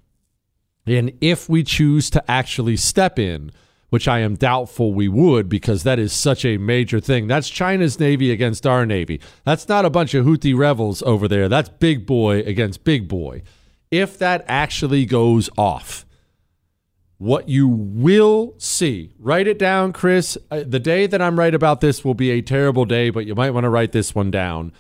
and 0.87 1.13
if 1.21 1.49
we 1.49 1.63
choose 1.65 2.11
to 2.11 2.31
actually 2.31 2.77
step 2.77 3.19
in 3.19 3.51
which 3.95 4.09
I 4.09 4.19
am 4.19 4.35
doubtful 4.35 4.93
we 4.93 5.07
would 5.07 5.49
because 5.49 5.85
that 5.85 6.01
is 6.01 6.13
such 6.13 6.45
a 6.45 6.59
major 6.59 6.99
thing. 6.99 7.29
That's 7.29 7.49
China's 7.49 8.01
Navy 8.01 8.33
against 8.33 8.67
our 8.67 8.85
Navy. 8.85 9.21
That's 9.45 9.69
not 9.69 9.85
a 9.85 9.91
bunch 9.91 10.15
of 10.15 10.27
Houthi 10.27 10.53
rebels 10.59 11.01
over 11.03 11.29
there. 11.29 11.49
That's 11.49 11.69
big 11.69 12.05
boy 12.05 12.41
against 12.41 12.83
big 12.83 13.07
boy. 13.07 13.45
If 13.93 14.19
that 14.19 14.45
actually 14.49 15.07
goes 15.07 15.49
off, 15.57 16.05
what 17.25 17.49
you 17.49 17.67
will 17.67 18.53
see. 18.59 19.11
Write 19.19 19.47
it 19.47 19.59
down, 19.59 19.95
Chris. 19.95 20.37
Uh, 20.51 20.63
the 20.67 20.79
day 20.79 21.07
that 21.07 21.23
I'm 21.23 21.39
right 21.39 21.55
about 21.55 21.81
this 21.81 22.05
will 22.05 22.13
be 22.13 22.31
a 22.31 22.43
terrible 22.43 22.85
day, 22.85 23.09
but 23.09 23.25
you 23.25 23.35
might 23.35 23.53
want 23.53 23.65
to 23.65 23.71
write 23.71 23.93
this 23.93 24.15
one 24.15 24.31
down. 24.31 24.73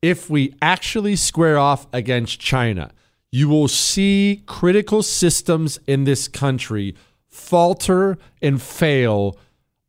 If 0.00 0.30
we 0.30 0.54
actually 0.62 1.14
square 1.14 1.58
off 1.58 1.86
against 1.92 2.40
China, 2.40 2.92
you 3.30 3.50
will 3.50 3.68
see 3.68 4.42
critical 4.46 5.02
systems 5.02 5.78
in 5.86 6.04
this 6.04 6.26
country 6.26 6.96
falter 7.28 8.16
and 8.40 8.62
fail 8.62 9.36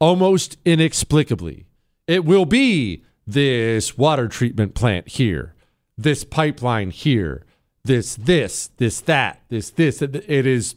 almost 0.02 0.58
inexplicably. 0.66 1.66
It 2.08 2.26
will 2.26 2.46
be 2.46 3.06
this 3.26 3.98
water 3.98 4.28
treatment 4.28 4.74
plant 4.76 5.08
here, 5.08 5.56
this 5.98 6.26
pipeline 6.26 6.92
here, 6.92 7.46
this, 7.86 8.16
this, 8.16 8.70
this, 8.76 9.00
that, 9.00 9.44
this, 9.48 9.70
this. 9.70 10.02
It 10.02 10.46
is 10.46 10.76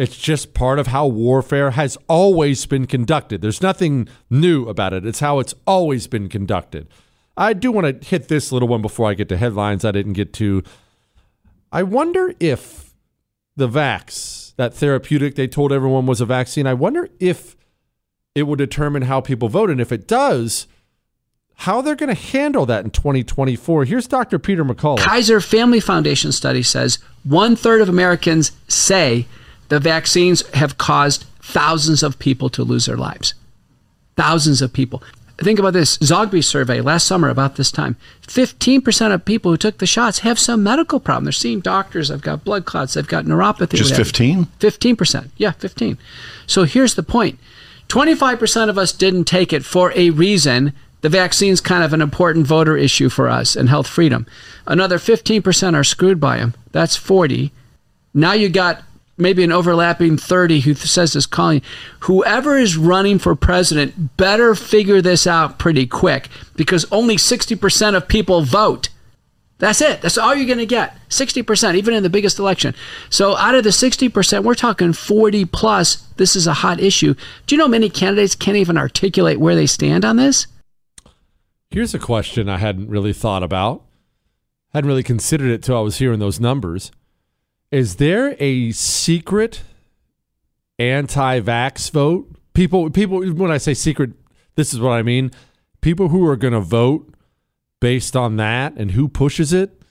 it's 0.00 0.16
just 0.16 0.54
part 0.54 0.78
of 0.78 0.86
how 0.86 1.06
warfare 1.06 1.72
has 1.72 1.98
always 2.08 2.64
been 2.64 2.86
conducted. 2.86 3.42
There's 3.42 3.60
nothing 3.60 4.08
new 4.30 4.66
about 4.66 4.94
it. 4.94 5.04
It's 5.04 5.20
how 5.20 5.40
it's 5.40 5.54
always 5.66 6.06
been 6.06 6.30
conducted. 6.30 6.88
I 7.36 7.52
do 7.52 7.70
want 7.70 8.00
to 8.00 8.08
hit 8.08 8.28
this 8.28 8.50
little 8.50 8.66
one 8.66 8.80
before 8.80 9.10
I 9.10 9.14
get 9.14 9.28
to 9.28 9.36
headlines 9.36 9.84
I 9.84 9.90
didn't 9.90 10.14
get 10.14 10.32
to. 10.34 10.62
I 11.70 11.82
wonder 11.82 12.32
if 12.40 12.94
the 13.56 13.68
vax, 13.68 14.56
that 14.56 14.72
therapeutic 14.72 15.34
they 15.34 15.46
told 15.46 15.70
everyone 15.70 16.06
was 16.06 16.22
a 16.22 16.26
vaccine, 16.26 16.66
I 16.66 16.72
wonder 16.72 17.10
if 17.20 17.54
it 18.34 18.44
will 18.44 18.56
determine 18.56 19.02
how 19.02 19.20
people 19.20 19.50
vote. 19.50 19.68
And 19.68 19.82
if 19.82 19.92
it 19.92 20.08
does, 20.08 20.66
how 21.56 21.82
they're 21.82 21.94
going 21.94 22.14
to 22.14 22.22
handle 22.22 22.64
that 22.64 22.86
in 22.86 22.90
2024. 22.90 23.84
Here's 23.84 24.06
Dr. 24.06 24.38
Peter 24.38 24.64
McCullough. 24.64 25.00
Kaiser 25.00 25.42
Family 25.42 25.78
Foundation 25.78 26.32
study 26.32 26.62
says 26.62 27.00
one 27.22 27.54
third 27.54 27.82
of 27.82 27.90
Americans 27.90 28.52
say 28.66 29.26
the 29.70 29.80
vaccines 29.80 30.46
have 30.48 30.78
caused 30.78 31.24
thousands 31.40 32.02
of 32.02 32.18
people 32.18 32.50
to 32.50 32.62
lose 32.62 32.86
their 32.86 32.96
lives. 32.96 33.34
Thousands 34.16 34.60
of 34.60 34.72
people. 34.72 35.02
Think 35.38 35.58
about 35.58 35.72
this 35.72 35.96
Zogby 35.98 36.44
survey 36.44 36.82
last 36.82 37.06
summer 37.06 37.30
about 37.30 37.56
this 37.56 37.70
time. 37.70 37.96
15% 38.26 39.14
of 39.14 39.24
people 39.24 39.52
who 39.52 39.56
took 39.56 39.78
the 39.78 39.86
shots 39.86 40.18
have 40.18 40.38
some 40.38 40.62
medical 40.62 41.00
problem. 41.00 41.24
They're 41.24 41.32
seeing 41.32 41.60
doctors. 41.60 42.08
They've 42.08 42.20
got 42.20 42.44
blood 42.44 42.66
clots. 42.66 42.94
They've 42.94 43.06
got 43.06 43.24
neuropathy. 43.24 43.76
Just 43.76 43.94
15? 43.94 44.46
15%. 44.58 45.30
Yeah, 45.38 45.52
15. 45.52 45.96
So 46.46 46.64
here's 46.64 46.94
the 46.94 47.02
point 47.02 47.38
25% 47.88 48.68
of 48.68 48.76
us 48.76 48.92
didn't 48.92 49.24
take 49.24 49.52
it 49.52 49.64
for 49.64 49.92
a 49.96 50.10
reason. 50.10 50.74
The 51.00 51.08
vaccine's 51.08 51.62
kind 51.62 51.82
of 51.82 51.94
an 51.94 52.02
important 52.02 52.46
voter 52.46 52.76
issue 52.76 53.08
for 53.08 53.28
us 53.28 53.56
and 53.56 53.68
health 53.68 53.86
freedom. 53.86 54.26
Another 54.66 54.98
15% 54.98 55.74
are 55.74 55.84
screwed 55.84 56.20
by 56.20 56.36
them. 56.36 56.54
That's 56.72 56.96
40. 56.96 57.50
Now 58.12 58.32
you 58.32 58.50
got 58.50 58.82
maybe 59.20 59.44
an 59.44 59.52
overlapping 59.52 60.16
30 60.16 60.60
who 60.60 60.74
says 60.74 61.12
this 61.12 61.26
calling 61.26 61.62
whoever 62.00 62.56
is 62.56 62.76
running 62.76 63.18
for 63.18 63.34
president 63.34 64.16
better 64.16 64.54
figure 64.54 65.00
this 65.02 65.26
out 65.26 65.58
pretty 65.58 65.86
quick 65.86 66.28
because 66.56 66.86
only 66.90 67.16
60% 67.16 67.96
of 67.96 68.08
people 68.08 68.42
vote. 68.42 68.88
That's 69.58 69.82
it. 69.82 70.00
That's 70.00 70.16
all 70.16 70.34
you're 70.34 70.46
going 70.46 70.58
to 70.58 70.66
get 70.66 70.96
60% 71.10 71.74
even 71.76 71.92
in 71.92 72.02
the 72.02 72.08
biggest 72.08 72.38
election. 72.38 72.74
So 73.10 73.36
out 73.36 73.54
of 73.54 73.62
the 73.62 73.70
60% 73.70 74.42
we're 74.42 74.54
talking 74.54 74.92
40 74.92 75.44
plus. 75.44 75.96
This 76.16 76.34
is 76.34 76.46
a 76.46 76.54
hot 76.54 76.80
issue. 76.80 77.14
Do 77.46 77.54
you 77.54 77.58
know 77.58 77.68
many 77.68 77.90
candidates 77.90 78.34
can't 78.34 78.56
even 78.56 78.78
articulate 78.78 79.38
where 79.38 79.54
they 79.54 79.66
stand 79.66 80.04
on 80.04 80.16
this? 80.16 80.46
Here's 81.70 81.94
a 81.94 82.00
question 82.00 82.48
i 82.48 82.58
hadn't 82.58 82.88
really 82.88 83.12
thought 83.12 83.42
about. 83.42 83.82
Hadn't 84.72 84.88
really 84.88 85.02
considered 85.02 85.50
it 85.50 85.62
till 85.62 85.76
i 85.76 85.80
was 85.80 85.98
hearing 85.98 86.20
those 86.20 86.40
numbers 86.40 86.90
is 87.70 87.96
there 87.96 88.36
a 88.38 88.72
secret 88.72 89.62
anti-vax 90.78 91.90
vote? 91.90 92.34
People, 92.54 92.90
people. 92.90 93.22
When 93.32 93.50
I 93.50 93.58
say 93.58 93.74
secret, 93.74 94.10
this 94.56 94.74
is 94.74 94.80
what 94.80 94.92
I 94.92 95.02
mean. 95.02 95.30
People 95.80 96.08
who 96.08 96.26
are 96.26 96.36
going 96.36 96.52
to 96.52 96.60
vote 96.60 97.14
based 97.80 98.16
on 98.16 98.36
that, 98.36 98.74
and 98.74 98.90
who 98.90 99.08
pushes 99.08 99.52
it, 99.52 99.82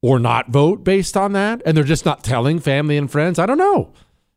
or 0.00 0.18
not 0.18 0.50
vote 0.50 0.84
based 0.84 1.16
on 1.16 1.32
that, 1.32 1.60
and 1.66 1.76
they're 1.76 1.84
just 1.84 2.06
not 2.06 2.22
telling 2.24 2.58
family 2.58 2.96
and 2.96 3.10
friends. 3.10 3.38
I 3.38 3.46
don't 3.46 3.58
know. 3.58 3.92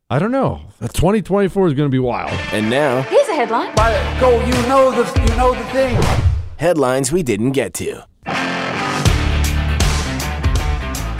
I 0.09 0.17
don't 0.17 0.31
know. 0.31 0.61
2024 0.81 1.67
is 1.67 1.73
going 1.75 1.87
to 1.87 1.91
be 1.91 1.99
wild. 1.99 2.31
And 2.51 2.69
now, 2.69 3.03
here's 3.03 3.27
a 3.27 3.35
headline. 3.35 3.73
Go, 4.19 4.43
you 4.43 4.51
know 4.67 4.91
the, 4.91 5.21
you 5.21 5.37
know 5.37 5.53
the 5.53 5.63
thing. 5.65 6.01
Headlines 6.57 7.11
we 7.11 7.21
didn't 7.23 7.51
get 7.51 7.73
to. 7.75 8.03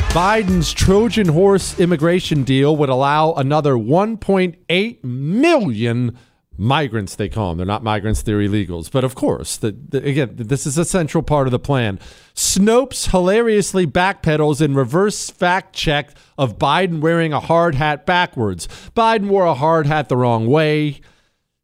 Biden's 0.10 0.74
Trojan 0.74 1.28
horse 1.28 1.80
immigration 1.80 2.44
deal 2.44 2.76
would 2.76 2.90
allow 2.90 3.34
another 3.34 3.76
1.8 3.76 5.04
million 5.04 6.18
migrants, 6.58 7.14
they 7.14 7.30
call 7.30 7.50
them. 7.50 7.60
They're 7.60 7.68
not 7.68 7.84
migrants, 7.84 8.24
they're 8.24 8.40
illegals. 8.40 8.92
But 8.92 9.04
of 9.04 9.14
course, 9.14 9.56
the, 9.58 9.72
the, 9.72 10.04
again, 10.04 10.34
this 10.36 10.66
is 10.66 10.80
a 10.80 10.84
central 10.84 11.24
part 11.24 11.48
of 11.48 11.52
the 11.52 11.60
plan. 11.60 12.00
Snopes 12.34 13.12
hilariously 13.12 13.86
backpedals 13.86 14.62
in 14.62 14.74
reverse 14.74 15.30
fact 15.30 15.76
check 15.76 16.10
of 16.40 16.58
Biden 16.58 17.02
wearing 17.02 17.32
a 17.32 17.40
hard 17.40 17.76
hat 17.76 18.08
backwards. 18.08 18.68
Biden 18.96 19.28
wore 19.28 19.46
a 19.46 19.54
hard 19.54 19.86
hat 19.86 20.10
the 20.10 20.18
wrong 20.18 20.48
way. 20.48 21.02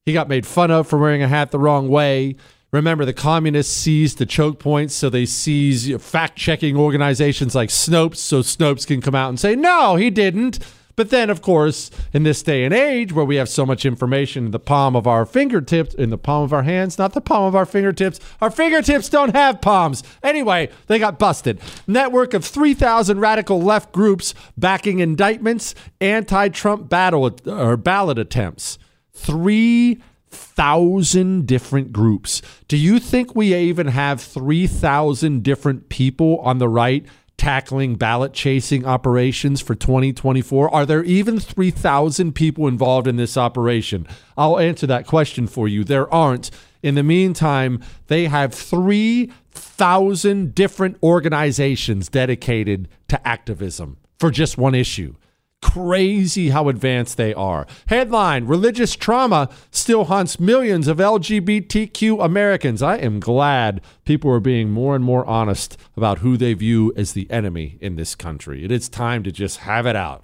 He 0.06 0.14
got 0.14 0.30
made 0.30 0.46
fun 0.46 0.70
of 0.70 0.88
for 0.88 1.00
wearing 1.00 1.24
a 1.24 1.28
hat 1.28 1.50
the 1.50 1.58
wrong 1.58 1.90
way. 1.90 2.36
Remember, 2.76 3.06
the 3.06 3.14
communists 3.14 3.74
seized 3.74 4.18
the 4.18 4.26
choke 4.26 4.60
points, 4.60 4.94
so 4.94 5.10
they 5.10 5.26
seize 5.26 5.90
fact 6.04 6.38
checking 6.38 6.76
organizations 6.76 7.56
like 7.56 7.70
Snopes, 7.70 8.18
so 8.18 8.42
Snopes 8.42 8.86
can 8.86 9.00
come 9.00 9.16
out 9.16 9.30
and 9.30 9.40
say, 9.40 9.56
no, 9.56 9.96
he 9.96 10.10
didn't. 10.10 10.60
But 10.98 11.10
then, 11.10 11.30
of 11.30 11.42
course, 11.42 11.90
in 12.12 12.24
this 12.24 12.44
day 12.44 12.66
and 12.66 12.74
age 12.74 13.14
where 13.14 13.24
we 13.24 13.38
have 13.38 13.48
so 13.48 13.66
much 13.66 13.86
information 13.86 14.48
in 14.48 14.52
the 14.52 14.60
palm 14.60 14.94
of 14.94 15.08
our 15.08 15.26
fingertips, 15.26 15.96
in 15.96 16.10
the 16.10 16.18
palm 16.18 16.44
of 16.44 16.52
our 16.52 16.64
hands, 16.64 16.98
not 16.98 17.14
the 17.14 17.22
palm 17.22 17.46
of 17.46 17.56
our 17.56 17.66
fingertips, 17.66 18.20
our 18.42 18.52
fingertips 18.52 19.08
don't 19.08 19.34
have 19.34 19.62
palms. 19.62 20.04
Anyway, 20.22 20.70
they 20.88 21.00
got 21.00 21.18
busted. 21.18 21.62
Network 21.88 22.34
of 22.34 22.44
3,000 22.44 23.22
radical 23.22 23.62
left 23.62 23.94
groups 23.94 24.34
backing 24.58 25.00
indictments, 25.00 25.76
anti 26.02 26.50
Trump 26.50 26.90
battle 26.90 27.34
or 27.46 27.78
ballot 27.78 28.20
attempts. 28.20 28.78
Three 29.14 30.02
thousand 30.36 31.48
different 31.48 31.92
groups. 31.92 32.42
Do 32.68 32.78
you 32.78 33.00
think 33.00 33.36
we 33.36 33.56
even 33.56 33.88
have 33.88 34.22
three 34.22 34.68
thousand 34.68 35.44
different 35.44 35.90
people 35.90 36.40
on 36.40 36.60
the 36.60 36.70
right 36.70 37.06
tackling 37.38 37.96
ballot 37.96 38.34
chasing 38.34 38.86
operations 38.86 39.62
for 39.62 39.76
2024? 39.76 40.74
Are 40.74 40.86
there 40.86 41.04
even 41.04 41.40
3,000 41.40 42.34
people 42.34 42.68
involved 42.68 43.08
in 43.08 43.18
this 43.18 43.38
operation? 43.38 44.08
I'll 44.38 44.60
answer 44.60 44.88
that 44.88 45.06
question 45.06 45.48
for 45.48 45.68
you. 45.68 45.84
There 45.84 46.12
aren't. 46.14 46.52
In 46.82 46.96
the 46.96 47.04
meantime, 47.04 47.84
they 48.08 48.28
have 48.28 48.54
3,000 48.54 50.56
different 50.56 50.98
organizations 51.04 52.10
dedicated 52.10 52.88
to 53.10 53.28
activism 53.28 53.98
for 54.20 54.32
just 54.32 54.58
one 54.58 54.76
issue 54.76 55.16
crazy 55.62 56.50
how 56.50 56.70
advanced 56.70 57.18
they 57.18 57.34
are. 57.34 57.66
Headline 57.88 58.46
Religious 58.46 58.96
trauma 58.96 59.50
still 59.72 60.06
haunts 60.06 60.40
millions 60.40 60.88
of 60.88 60.98
LGBTQ 60.98 62.24
Americans. 62.24 62.82
I 62.82 62.98
am 62.98 63.20
glad 63.20 63.82
people 64.06 64.32
are 64.32 64.40
being 64.40 64.70
more 64.70 64.96
and 64.96 65.04
more 65.04 65.26
honest 65.26 65.78
about 65.98 66.20
who 66.20 66.38
they 66.38 66.54
view 66.54 66.94
as 66.96 67.14
the 67.14 67.30
enemy 67.32 67.78
in 67.82 67.96
this 67.96 68.16
country. 68.16 68.64
It 68.64 68.72
is 68.72 68.88
time 68.90 69.24
to 69.24 69.32
just 69.32 69.60
have 69.60 69.86
it 69.86 69.96
out. 69.96 70.24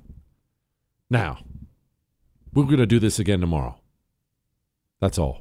Now, 1.10 1.40
we're 2.54 2.64
going 2.64 2.78
to 2.78 2.86
do 2.86 3.00
this 3.00 3.20
again 3.20 3.42
tomorrow. 3.42 3.80
That's 5.00 5.18
all. 5.18 5.41